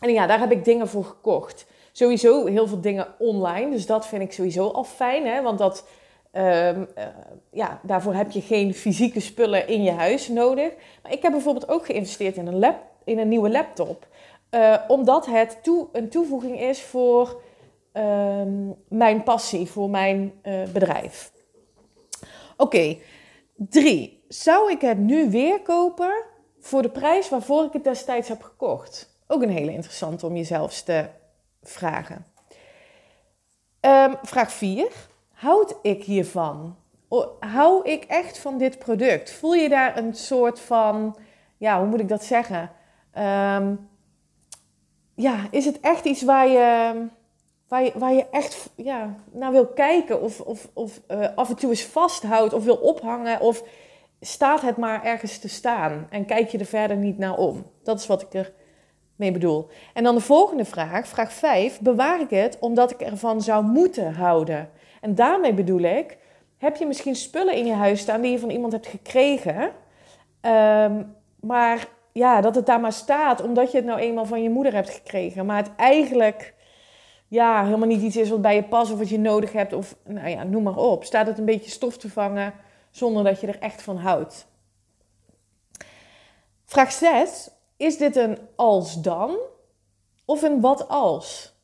En 0.00 0.12
ja, 0.12 0.26
daar 0.26 0.38
heb 0.38 0.52
ik 0.52 0.64
dingen 0.64 0.88
voor 0.88 1.04
gekocht. 1.04 1.66
Sowieso 1.96 2.46
heel 2.46 2.66
veel 2.66 2.80
dingen 2.80 3.06
online. 3.18 3.70
Dus 3.70 3.86
dat 3.86 4.06
vind 4.06 4.22
ik 4.22 4.32
sowieso 4.32 4.68
al 4.68 4.84
fijn. 4.84 5.26
Hè? 5.26 5.42
Want 5.42 5.58
dat, 5.58 5.86
ehm, 6.30 6.84
eh, 6.94 7.06
ja, 7.50 7.80
daarvoor 7.82 8.14
heb 8.14 8.30
je 8.30 8.40
geen 8.40 8.74
fysieke 8.74 9.20
spullen 9.20 9.68
in 9.68 9.82
je 9.82 9.90
huis 9.90 10.28
nodig. 10.28 10.72
Maar 11.02 11.12
ik 11.12 11.22
heb 11.22 11.32
bijvoorbeeld 11.32 11.68
ook 11.68 11.86
geïnvesteerd 11.86 12.36
in 12.36 12.46
een, 12.46 12.74
in 13.04 13.18
een 13.18 13.28
nieuwe 13.28 13.50
laptop. 13.50 14.06
Uh, 14.50 14.76
omdat 14.88 15.26
het 15.26 15.58
toe, 15.62 15.88
een 15.92 16.08
toevoeging 16.08 16.60
is 16.60 16.82
voor 16.82 17.40
ehm, 17.92 18.70
mijn 18.88 19.22
passie, 19.22 19.66
voor 19.66 19.90
mijn 19.90 20.32
uh, 20.42 20.62
bedrijf. 20.72 21.32
Oké, 22.20 22.22
okay. 22.56 23.00
drie. 23.54 24.24
Zou 24.28 24.70
ik 24.70 24.80
het 24.80 24.98
nu 24.98 25.30
weer 25.30 25.62
kopen 25.62 26.24
voor 26.58 26.82
de 26.82 26.90
prijs 26.90 27.28
waarvoor 27.28 27.64
ik 27.64 27.72
het 27.72 27.84
destijds 27.84 28.28
heb 28.28 28.42
gekocht? 28.42 29.18
Ook 29.26 29.42
een 29.42 29.50
hele 29.50 29.72
interessante 29.72 30.26
om 30.26 30.36
jezelf 30.36 30.82
te 30.82 31.04
vragen. 31.68 32.26
Um, 33.80 34.16
vraag 34.22 34.52
4. 34.52 34.88
Houd 35.32 35.74
ik 35.82 36.04
hiervan? 36.04 36.76
Hou 37.40 37.84
ik 37.84 38.04
echt 38.04 38.38
van 38.38 38.58
dit 38.58 38.78
product? 38.78 39.32
Voel 39.32 39.54
je 39.54 39.68
daar 39.68 39.98
een 39.98 40.14
soort 40.14 40.60
van, 40.60 41.18
ja, 41.56 41.78
hoe 41.78 41.88
moet 41.88 42.00
ik 42.00 42.08
dat 42.08 42.24
zeggen? 42.24 42.70
Um, 43.18 43.88
ja, 45.14 45.46
is 45.50 45.64
het 45.64 45.80
echt 45.80 46.04
iets 46.04 46.22
waar 46.22 46.48
je, 46.48 46.94
waar 47.94 48.12
je, 48.12 48.26
echt 48.30 48.70
ja, 48.76 49.14
naar 49.32 49.52
wil 49.52 49.66
kijken? 49.66 50.22
Of, 50.22 50.40
of, 50.40 50.68
of 50.72 51.00
uh, 51.10 51.28
af 51.34 51.48
en 51.48 51.56
toe 51.56 51.70
eens 51.70 51.84
vasthoudt 51.84 52.52
of 52.52 52.64
wil 52.64 52.76
ophangen? 52.76 53.40
Of 53.40 53.62
staat 54.20 54.60
het 54.60 54.76
maar 54.76 55.04
ergens 55.04 55.38
te 55.38 55.48
staan 55.48 56.06
en 56.10 56.24
kijk 56.24 56.48
je 56.48 56.58
er 56.58 56.64
verder 56.64 56.96
niet 56.96 57.18
naar 57.18 57.36
om? 57.36 57.70
Dat 57.82 57.98
is 57.98 58.06
wat 58.06 58.22
ik 58.22 58.34
er 58.34 58.52
mee 59.16 59.32
bedoel. 59.32 59.68
En 59.94 60.04
dan 60.04 60.14
de 60.14 60.20
volgende 60.20 60.64
vraag, 60.64 61.08
vraag 61.08 61.32
5. 61.32 61.80
Bewaar 61.80 62.20
ik 62.20 62.30
het 62.30 62.56
omdat 62.60 62.90
ik 62.90 63.00
ervan 63.00 63.42
zou 63.42 63.64
moeten 63.64 64.14
houden? 64.14 64.70
En 65.00 65.14
daarmee 65.14 65.54
bedoel 65.54 65.80
ik, 65.80 66.18
heb 66.58 66.76
je 66.76 66.86
misschien 66.86 67.16
spullen 67.16 67.54
in 67.54 67.66
je 67.66 67.72
huis 67.72 68.00
staan 68.00 68.20
die 68.20 68.30
je 68.30 68.38
van 68.38 68.50
iemand 68.50 68.72
hebt 68.72 68.86
gekregen, 68.86 69.70
um, 70.42 71.14
maar 71.40 71.88
ja, 72.12 72.40
dat 72.40 72.54
het 72.54 72.66
daar 72.66 72.80
maar 72.80 72.92
staat 72.92 73.42
omdat 73.42 73.70
je 73.70 73.76
het 73.76 73.86
nou 73.86 73.98
eenmaal 73.98 74.26
van 74.26 74.42
je 74.42 74.50
moeder 74.50 74.74
hebt 74.74 74.90
gekregen, 74.90 75.46
maar 75.46 75.56
het 75.56 75.70
eigenlijk 75.76 76.54
ja, 77.28 77.64
helemaal 77.64 77.88
niet 77.88 78.02
iets 78.02 78.16
is 78.16 78.30
wat 78.30 78.42
bij 78.42 78.54
je 78.54 78.62
past 78.62 78.92
of 78.92 78.98
wat 78.98 79.08
je 79.08 79.18
nodig 79.18 79.52
hebt 79.52 79.72
of 79.72 79.96
nou 80.04 80.28
ja, 80.28 80.42
noem 80.42 80.62
maar 80.62 80.76
op. 80.76 81.04
Staat 81.04 81.26
het 81.26 81.38
een 81.38 81.44
beetje 81.44 81.70
stof 81.70 81.96
te 81.96 82.10
vangen 82.10 82.54
zonder 82.90 83.24
dat 83.24 83.40
je 83.40 83.46
er 83.46 83.58
echt 83.58 83.82
van 83.82 83.96
houdt? 83.96 84.46
Vraag 86.64 86.92
6. 86.92 87.50
Is 87.76 87.96
dit 87.96 88.16
een 88.16 88.38
als 88.56 89.02
dan 89.02 89.36
of 90.24 90.42
een 90.42 90.60
wat 90.60 90.88
als? 90.88 91.54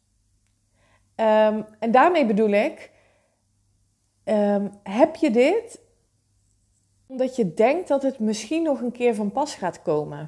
Um, 1.17 1.65
en 1.79 1.91
daarmee 1.91 2.27
bedoel 2.27 2.51
ik, 2.51 2.91
um, 4.25 4.71
heb 4.83 5.17
je 5.17 5.31
dit 5.31 5.81
omdat 7.07 7.37
je 7.37 7.55
denkt 7.55 7.89
dat 7.89 8.03
het 8.03 8.19
misschien 8.19 8.63
nog 8.63 8.81
een 8.81 8.93
keer 8.93 9.15
van 9.15 9.33
pas 9.33 9.55
gaat 9.55 9.83
komen? 9.83 10.21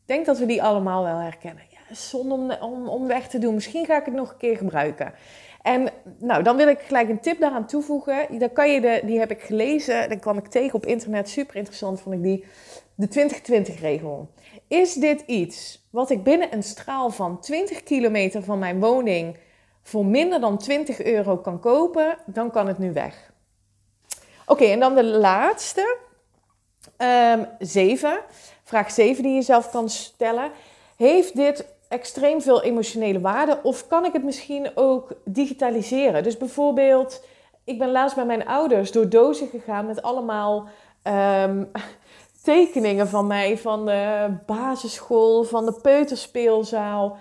Ik 0.00 0.10
denk 0.10 0.26
dat 0.26 0.38
we 0.38 0.46
die 0.46 0.62
allemaal 0.62 1.02
wel 1.02 1.18
herkennen. 1.18 1.64
Ja, 1.70 1.94
zonde 1.94 2.34
om, 2.34 2.50
om, 2.50 2.88
om 2.88 3.06
weg 3.06 3.28
te 3.28 3.38
doen. 3.38 3.54
Misschien 3.54 3.84
ga 3.84 3.98
ik 3.98 4.04
het 4.04 4.14
nog 4.14 4.30
een 4.30 4.36
keer 4.36 4.56
gebruiken. 4.56 5.14
En 5.62 5.88
nou, 6.18 6.42
dan 6.42 6.56
wil 6.56 6.68
ik 6.68 6.80
gelijk 6.80 7.08
een 7.08 7.20
tip 7.20 7.40
daaraan 7.40 7.66
toevoegen. 7.66 8.38
Dan 8.38 8.52
kan 8.52 8.72
je 8.72 8.80
de, 8.80 9.02
die 9.04 9.18
heb 9.18 9.30
ik 9.30 9.40
gelezen. 9.40 10.08
Dan 10.08 10.18
kwam 10.18 10.38
ik 10.38 10.46
tegen 10.46 10.74
op 10.74 10.86
internet. 10.86 11.28
Super 11.28 11.56
interessant 11.56 12.00
vond 12.00 12.14
ik 12.14 12.22
die. 12.22 12.44
De 12.94 13.08
2020-regel. 13.08 14.28
Is 14.68 14.94
dit 14.94 15.20
iets 15.26 15.86
wat 15.90 16.10
ik 16.10 16.22
binnen 16.22 16.52
een 16.52 16.62
straal 16.62 17.10
van 17.10 17.40
20 17.40 17.82
kilometer 17.82 18.42
van 18.42 18.58
mijn 18.58 18.80
woning 18.80 19.36
voor 19.82 20.06
minder 20.06 20.40
dan 20.40 20.58
20 20.58 21.02
euro 21.02 21.36
kan 21.36 21.60
kopen, 21.60 22.18
dan 22.26 22.50
kan 22.50 22.66
het 22.66 22.78
nu 22.78 22.92
weg. 22.92 23.32
Oké, 24.46 24.64
en 24.64 24.80
dan 24.80 24.94
de 24.94 25.04
laatste. 25.04 25.96
Um, 26.98 27.46
zeven. 27.58 28.20
Vraag 28.62 28.90
7 28.90 29.22
die 29.22 29.34
je 29.34 29.42
zelf 29.42 29.70
kan 29.70 29.88
stellen. 29.88 30.50
Heeft 30.96 31.36
dit 31.36 31.66
extreem 31.88 32.42
veel 32.42 32.62
emotionele 32.62 33.20
waarde 33.20 33.60
of 33.62 33.86
kan 33.86 34.04
ik 34.04 34.12
het 34.12 34.24
misschien 34.24 34.70
ook 34.74 35.12
digitaliseren? 35.24 36.22
Dus 36.22 36.36
bijvoorbeeld, 36.36 37.24
ik 37.64 37.78
ben 37.78 37.90
laatst 37.90 38.16
bij 38.16 38.24
mijn 38.24 38.46
ouders 38.46 38.92
door 38.92 39.08
dozen 39.08 39.48
gegaan 39.48 39.86
met 39.86 40.02
allemaal 40.02 40.68
um, 41.02 41.70
tekeningen 42.44 43.08
van 43.08 43.26
mij 43.26 43.58
van 43.58 43.86
de 43.86 44.34
basisschool, 44.46 45.44
van 45.44 45.64
de 45.64 45.72
peuterspeelzaal. 45.72 47.16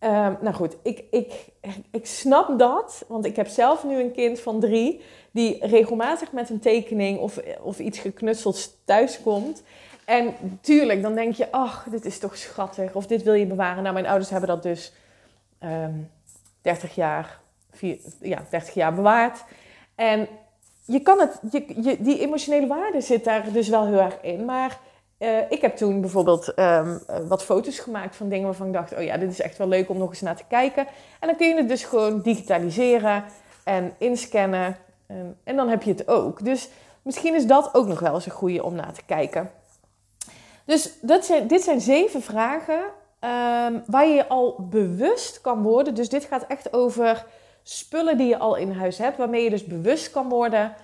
Um, 0.00 0.38
nou 0.40 0.52
goed, 0.52 0.76
ik, 0.82 1.04
ik, 1.10 1.46
ik 1.90 2.06
snap 2.06 2.58
dat, 2.58 3.04
want 3.08 3.24
ik 3.24 3.36
heb 3.36 3.46
zelf 3.46 3.84
nu 3.84 4.00
een 4.00 4.12
kind 4.12 4.40
van 4.40 4.60
drie 4.60 5.00
die 5.30 5.66
regelmatig 5.66 6.32
met 6.32 6.50
een 6.50 6.60
tekening 6.60 7.18
of, 7.18 7.40
of 7.60 7.78
iets 7.78 7.98
geknutseld 7.98 8.78
thuiskomt. 8.84 9.62
En 10.04 10.34
tuurlijk, 10.60 11.02
dan 11.02 11.14
denk 11.14 11.34
je, 11.34 11.52
ach, 11.52 11.86
dit 11.90 12.04
is 12.04 12.18
toch 12.18 12.36
schattig 12.36 12.94
of 12.94 13.06
dit 13.06 13.22
wil 13.22 13.34
je 13.34 13.46
bewaren. 13.46 13.82
Nou, 13.82 13.94
mijn 13.94 14.06
ouders 14.06 14.30
hebben 14.30 14.48
dat 14.48 14.62
dus 14.62 14.92
um, 15.60 15.68
ehm, 15.70 15.92
30 16.62 16.94
jaar, 16.94 17.40
ja, 18.20 18.44
30 18.50 18.74
jaar 18.74 18.94
bewaard. 18.94 19.44
En 19.94 20.28
je 20.84 21.00
kan 21.00 21.18
het, 21.18 21.40
je, 21.50 21.96
die 21.98 22.18
emotionele 22.18 22.66
waarde 22.66 23.00
zit 23.00 23.24
daar 23.24 23.52
dus 23.52 23.68
wel 23.68 23.86
heel 23.86 24.00
erg 24.00 24.20
in. 24.20 24.44
Maar 24.44 24.78
uh, 25.18 25.38
ik 25.48 25.60
heb 25.60 25.76
toen 25.76 26.00
bijvoorbeeld 26.00 26.58
um, 26.58 27.00
wat 27.28 27.44
foto's 27.44 27.78
gemaakt 27.78 28.16
van 28.16 28.28
dingen 28.28 28.44
waarvan 28.44 28.66
ik 28.66 28.72
dacht: 28.72 28.94
oh 28.94 29.02
ja, 29.02 29.16
dit 29.16 29.30
is 29.30 29.40
echt 29.40 29.58
wel 29.58 29.68
leuk 29.68 29.88
om 29.88 29.98
nog 29.98 30.10
eens 30.10 30.20
naar 30.20 30.36
te 30.36 30.44
kijken. 30.48 30.86
En 31.20 31.28
dan 31.28 31.36
kun 31.36 31.48
je 31.48 31.54
het 31.54 31.68
dus 31.68 31.84
gewoon 31.84 32.20
digitaliseren 32.20 33.24
en 33.64 33.92
inscannen. 33.98 34.76
Um, 35.10 35.36
en 35.44 35.56
dan 35.56 35.68
heb 35.68 35.82
je 35.82 35.90
het 35.90 36.08
ook. 36.08 36.44
Dus 36.44 36.68
misschien 37.02 37.34
is 37.34 37.46
dat 37.46 37.74
ook 37.74 37.86
nog 37.86 38.00
wel 38.00 38.14
eens 38.14 38.26
een 38.26 38.32
goede 38.32 38.64
om 38.64 38.74
naar 38.74 38.92
te 38.92 39.04
kijken. 39.06 39.50
Dus 40.64 40.92
dat 41.00 41.24
zijn, 41.24 41.46
dit 41.46 41.62
zijn 41.62 41.80
zeven 41.80 42.22
vragen 42.22 42.80
ehm, 43.18 43.78
waar 43.86 44.06
je 44.06 44.28
al 44.28 44.66
bewust 44.70 45.40
kan 45.40 45.62
worden. 45.62 45.94
Dus 45.94 46.08
dit 46.08 46.24
gaat 46.24 46.46
echt 46.48 46.72
over 46.72 47.24
spullen 47.62 48.18
die 48.18 48.28
je 48.28 48.38
al 48.38 48.56
in 48.56 48.72
huis 48.72 48.98
hebt, 48.98 49.16
waarmee 49.16 49.44
je 49.44 49.50
dus 49.50 49.64
bewust 49.64 50.10
kan 50.10 50.28
worden 50.28 50.74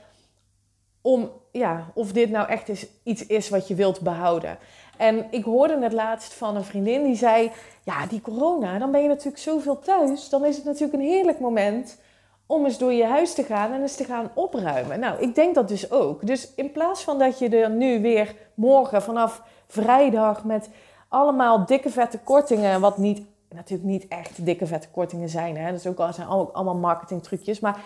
om 1.01 1.31
ja, 1.53 1.91
of 1.95 2.13
dit 2.13 2.31
nou 2.31 2.49
echt 2.49 2.69
is, 2.69 2.87
iets 3.03 3.27
is 3.27 3.49
wat 3.49 3.69
je 3.69 3.75
wilt 3.75 4.01
behouden. 4.01 4.59
En 4.97 5.27
ik 5.31 5.45
hoorde 5.45 5.77
net 5.77 5.93
laatst 5.93 6.35
van 6.35 6.57
een 6.57 6.65
vriendin 6.65 7.03
die 7.03 7.17
zei: 7.17 7.51
Ja, 7.85 8.07
die 8.07 8.21
corona, 8.21 8.79
dan 8.79 8.91
ben 8.91 9.03
je 9.03 9.09
natuurlijk 9.09 9.39
zoveel 9.39 9.79
thuis. 9.79 10.29
Dan 10.29 10.45
is 10.45 10.57
het 10.57 10.65
natuurlijk 10.65 10.93
een 10.93 11.09
heerlijk 11.09 11.41
moment 11.41 11.99
om 12.47 12.65
eens 12.65 12.79
door 12.79 12.93
je 12.93 13.05
huis 13.05 13.35
te 13.35 13.43
gaan 13.43 13.73
en 13.73 13.81
eens 13.81 13.97
te 13.97 14.05
gaan 14.05 14.31
opruimen. 14.35 15.01
Nou, 15.01 15.21
ik 15.21 15.35
denk 15.35 15.55
dat 15.55 15.69
dus 15.69 15.91
ook. 15.91 16.27
Dus 16.27 16.55
in 16.55 16.73
plaats 16.73 17.03
van 17.03 17.19
dat 17.19 17.39
je 17.39 17.49
er 17.49 17.71
nu 17.71 18.01
weer 18.01 18.35
morgen 18.55 19.03
vanaf 19.03 19.43
vrijdag 19.67 20.45
met 20.45 20.69
allemaal 21.09 21.67
dikke 21.67 21.91
vette 21.91 22.19
kortingen, 22.19 22.81
wat 22.81 22.99
niet, 22.99 23.23
natuurlijk 23.55 23.89
niet 23.89 24.09
echt 24.09 24.45
dikke 24.45 24.67
vette 24.67 24.89
kortingen 24.89 25.29
zijn, 25.29 25.57
hè? 25.57 25.71
dat 25.71 25.81
is 25.81 25.87
ook, 25.87 26.15
zijn 26.15 26.29
allemaal 26.29 26.75
marketingtrucjes, 26.75 27.61
maar 27.61 27.81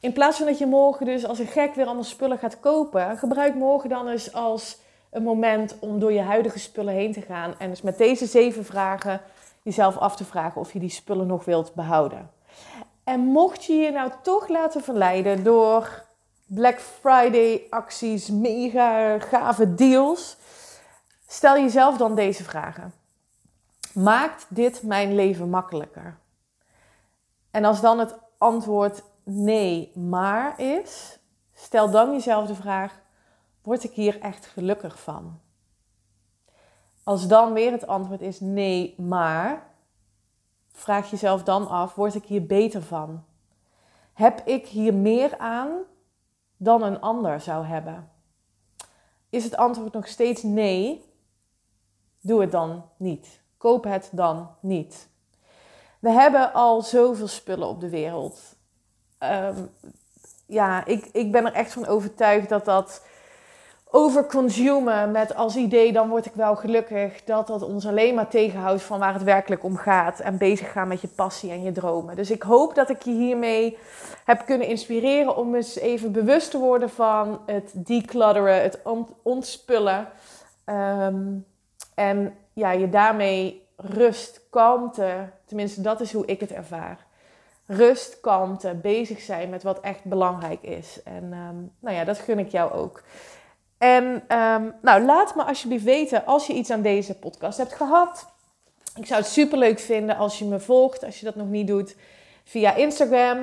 in 0.00 0.12
plaats 0.12 0.36
van 0.36 0.46
dat 0.46 0.58
je 0.58 0.66
morgen 0.66 1.06
dus 1.06 1.26
als 1.26 1.38
een 1.38 1.46
gek 1.46 1.74
weer 1.74 1.84
allemaal 1.84 2.04
spullen 2.04 2.38
gaat 2.38 2.60
kopen, 2.60 3.18
gebruik 3.18 3.54
morgen 3.54 3.88
dan 3.88 4.08
eens 4.08 4.32
als 4.32 4.78
een 5.10 5.22
moment 5.22 5.76
om 5.78 5.98
door 5.98 6.12
je 6.12 6.20
huidige 6.20 6.58
spullen 6.58 6.94
heen 6.94 7.12
te 7.12 7.20
gaan 7.20 7.54
en 7.58 7.70
dus 7.70 7.82
met 7.82 7.98
deze 7.98 8.26
zeven 8.26 8.64
vragen 8.64 9.20
jezelf 9.62 9.96
af 9.96 10.16
te 10.16 10.24
vragen 10.24 10.60
of 10.60 10.72
je 10.72 10.78
die 10.78 10.90
spullen 10.90 11.26
nog 11.26 11.44
wilt 11.44 11.74
behouden. 11.74 12.30
En 13.04 13.20
mocht 13.20 13.64
je 13.64 13.74
je 13.74 13.90
nou 13.90 14.10
toch 14.22 14.48
laten 14.48 14.82
verleiden 14.82 15.44
door 15.44 16.04
Black 16.46 16.80
Friday 16.80 17.62
acties, 17.70 18.30
mega 18.30 19.18
gave 19.18 19.74
deals, 19.74 20.36
stel 21.26 21.54
jezelf 21.56 21.96
dan 21.96 22.14
deze 22.14 22.44
vragen. 22.44 22.92
Maakt 24.02 24.46
dit 24.48 24.82
mijn 24.82 25.14
leven 25.14 25.50
makkelijker? 25.50 26.18
En 27.50 27.64
als 27.64 27.80
dan 27.80 27.98
het 27.98 28.18
antwoord 28.38 29.02
nee, 29.24 29.92
maar 29.96 30.60
is, 30.60 31.18
stel 31.54 31.90
dan 31.90 32.12
jezelf 32.12 32.46
de 32.46 32.54
vraag: 32.54 33.00
word 33.62 33.84
ik 33.84 33.92
hier 33.92 34.20
echt 34.20 34.46
gelukkig 34.46 35.00
van? 35.00 35.40
Als 37.02 37.28
dan 37.28 37.52
weer 37.52 37.72
het 37.72 37.86
antwoord 37.86 38.20
is 38.20 38.40
nee, 38.40 38.94
maar, 39.00 39.66
vraag 40.72 41.10
jezelf 41.10 41.42
dan 41.42 41.68
af: 41.68 41.94
word 41.94 42.14
ik 42.14 42.24
hier 42.24 42.46
beter 42.46 42.82
van? 42.82 43.24
Heb 44.12 44.46
ik 44.46 44.66
hier 44.66 44.94
meer 44.94 45.38
aan 45.38 45.70
dan 46.56 46.82
een 46.82 47.00
ander 47.00 47.40
zou 47.40 47.64
hebben? 47.66 48.10
Is 49.28 49.44
het 49.44 49.56
antwoord 49.56 49.92
nog 49.92 50.06
steeds 50.06 50.42
nee? 50.42 51.04
Doe 52.20 52.40
het 52.40 52.50
dan 52.50 52.84
niet. 52.96 53.46
Koop 53.58 53.84
het 53.84 54.08
dan 54.12 54.50
niet. 54.60 55.08
We 55.98 56.10
hebben 56.10 56.52
al 56.52 56.82
zoveel 56.82 57.28
spullen 57.28 57.68
op 57.68 57.80
de 57.80 57.88
wereld. 57.88 58.40
Ehm, 59.18 59.56
ja, 60.46 60.84
ik, 60.84 61.08
ik 61.12 61.32
ben 61.32 61.46
er 61.46 61.52
echt 61.52 61.72
van 61.72 61.86
overtuigd 61.86 62.48
dat 62.48 62.64
dat 62.64 63.02
overconsumen 63.90 65.10
met 65.10 65.34
als 65.34 65.56
idee, 65.56 65.92
dan 65.92 66.08
word 66.08 66.26
ik 66.26 66.34
wel 66.34 66.56
gelukkig, 66.56 67.24
dat 67.24 67.46
dat 67.46 67.62
ons 67.62 67.86
alleen 67.86 68.14
maar 68.14 68.28
tegenhoudt 68.28 68.82
van 68.82 68.98
waar 68.98 69.12
het 69.12 69.22
werkelijk 69.22 69.64
om 69.64 69.76
gaat 69.76 70.20
en 70.20 70.38
bezig 70.38 70.72
gaan 70.72 70.88
met 70.88 71.00
je 71.00 71.08
passie 71.08 71.50
en 71.50 71.62
je 71.62 71.72
dromen. 71.72 72.16
Dus 72.16 72.30
ik 72.30 72.42
hoop 72.42 72.74
dat 72.74 72.90
ik 72.90 73.02
je 73.02 73.10
hiermee 73.10 73.78
heb 74.24 74.46
kunnen 74.46 74.66
inspireren 74.66 75.36
om 75.36 75.54
eens 75.54 75.76
even 75.76 76.12
bewust 76.12 76.50
te 76.50 76.58
worden 76.58 76.90
van 76.90 77.40
het 77.46 77.72
declutteren, 77.74 78.62
het 78.62 78.80
ontspullen. 79.22 80.08
Ehm, 80.64 81.24
en 81.94 82.34
ja, 82.58 82.70
je 82.70 82.88
daarmee 82.88 83.66
rust, 83.76 84.40
kalmte, 84.50 85.28
tenminste 85.44 85.80
dat 85.80 86.00
is 86.00 86.12
hoe 86.12 86.26
ik 86.26 86.40
het 86.40 86.52
ervaar. 86.52 87.06
Rust, 87.66 88.20
kalmte, 88.20 88.74
bezig 88.74 89.20
zijn 89.20 89.50
met 89.50 89.62
wat 89.62 89.80
echt 89.80 90.04
belangrijk 90.04 90.62
is. 90.62 91.02
En 91.04 91.32
ehm, 91.32 91.56
nou 91.80 91.96
ja, 91.96 92.04
dat 92.04 92.18
gun 92.18 92.38
ik 92.38 92.48
jou 92.48 92.72
ook. 92.72 93.02
En 93.78 94.24
ehm, 94.28 94.70
nou, 94.82 95.02
laat 95.02 95.34
me 95.34 95.42
alsjeblieft 95.42 95.84
weten 95.84 96.26
als 96.26 96.46
je 96.46 96.52
iets 96.52 96.70
aan 96.70 96.82
deze 96.82 97.18
podcast 97.18 97.58
hebt 97.58 97.72
gehad. 97.72 98.26
Ik 98.94 99.06
zou 99.06 99.20
het 99.20 99.30
super 99.30 99.58
leuk 99.58 99.78
vinden 99.78 100.16
als 100.16 100.38
je 100.38 100.44
me 100.44 100.60
volgt, 100.60 101.04
als 101.04 101.18
je 101.18 101.24
dat 101.24 101.34
nog 101.34 101.48
niet 101.48 101.66
doet, 101.66 101.96
via 102.48 102.74
Instagram, 102.74 103.38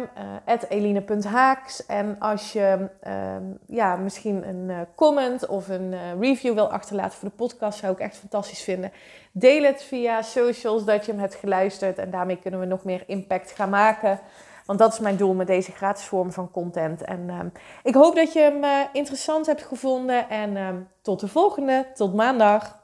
uh, 0.48 0.62
eline.haaks. 0.70 1.86
En 1.86 2.16
als 2.20 2.54
je 2.54 2.90
ehm, 3.02 3.44
ja, 3.68 3.96
misschien 3.96 4.48
een 4.48 4.70
uh, 4.70 4.78
comment 4.96 5.48
of 5.48 5.68
een 5.70 5.92
uh, 5.92 6.00
review 6.20 6.54
wil 6.54 6.72
achterlaten 6.72 7.18
voor 7.18 7.30
de 7.30 7.36
podcast, 7.36 7.80
zou 7.80 7.94
ik 7.94 8.00
echt 8.00 8.18
fantastisch 8.18 8.62
vinden. 8.62 8.92
Deel 9.32 9.64
het 9.64 9.84
via 9.84 10.22
socials 10.22 10.86
dat 10.86 11.06
je 11.06 11.12
hem 11.12 11.22
hebt 11.22 11.36
geluisterd 11.36 11.98
en 11.98 12.12
daarmee 12.12 12.40
kunnen 12.40 12.60
we 12.60 12.66
nog 12.66 12.84
meer 12.84 13.04
impact 13.08 13.52
gaan 13.52 13.70
maken. 13.70 14.20
Want 14.66 14.80
dat 14.80 14.94
is 14.94 15.00
mijn 15.00 15.18
doel 15.18 15.34
met 15.34 15.48
deze 15.48 15.72
gratis 15.72 16.06
vorm 16.06 16.32
van 16.32 16.52
content. 16.52 17.02
En 17.02 17.20
uh, 17.28 17.40
ik 17.84 17.96
hoop 17.96 18.16
dat 18.16 18.34
je 18.34 18.40
hem 18.40 18.88
interessant 18.94 19.46
hebt 19.46 19.64
gevonden. 19.64 20.30
En 20.30 20.56
uh, 20.56 20.70
tot 21.02 21.20
de 21.20 21.28
volgende, 21.28 21.86
tot 21.94 22.14
maandag. 22.14 22.84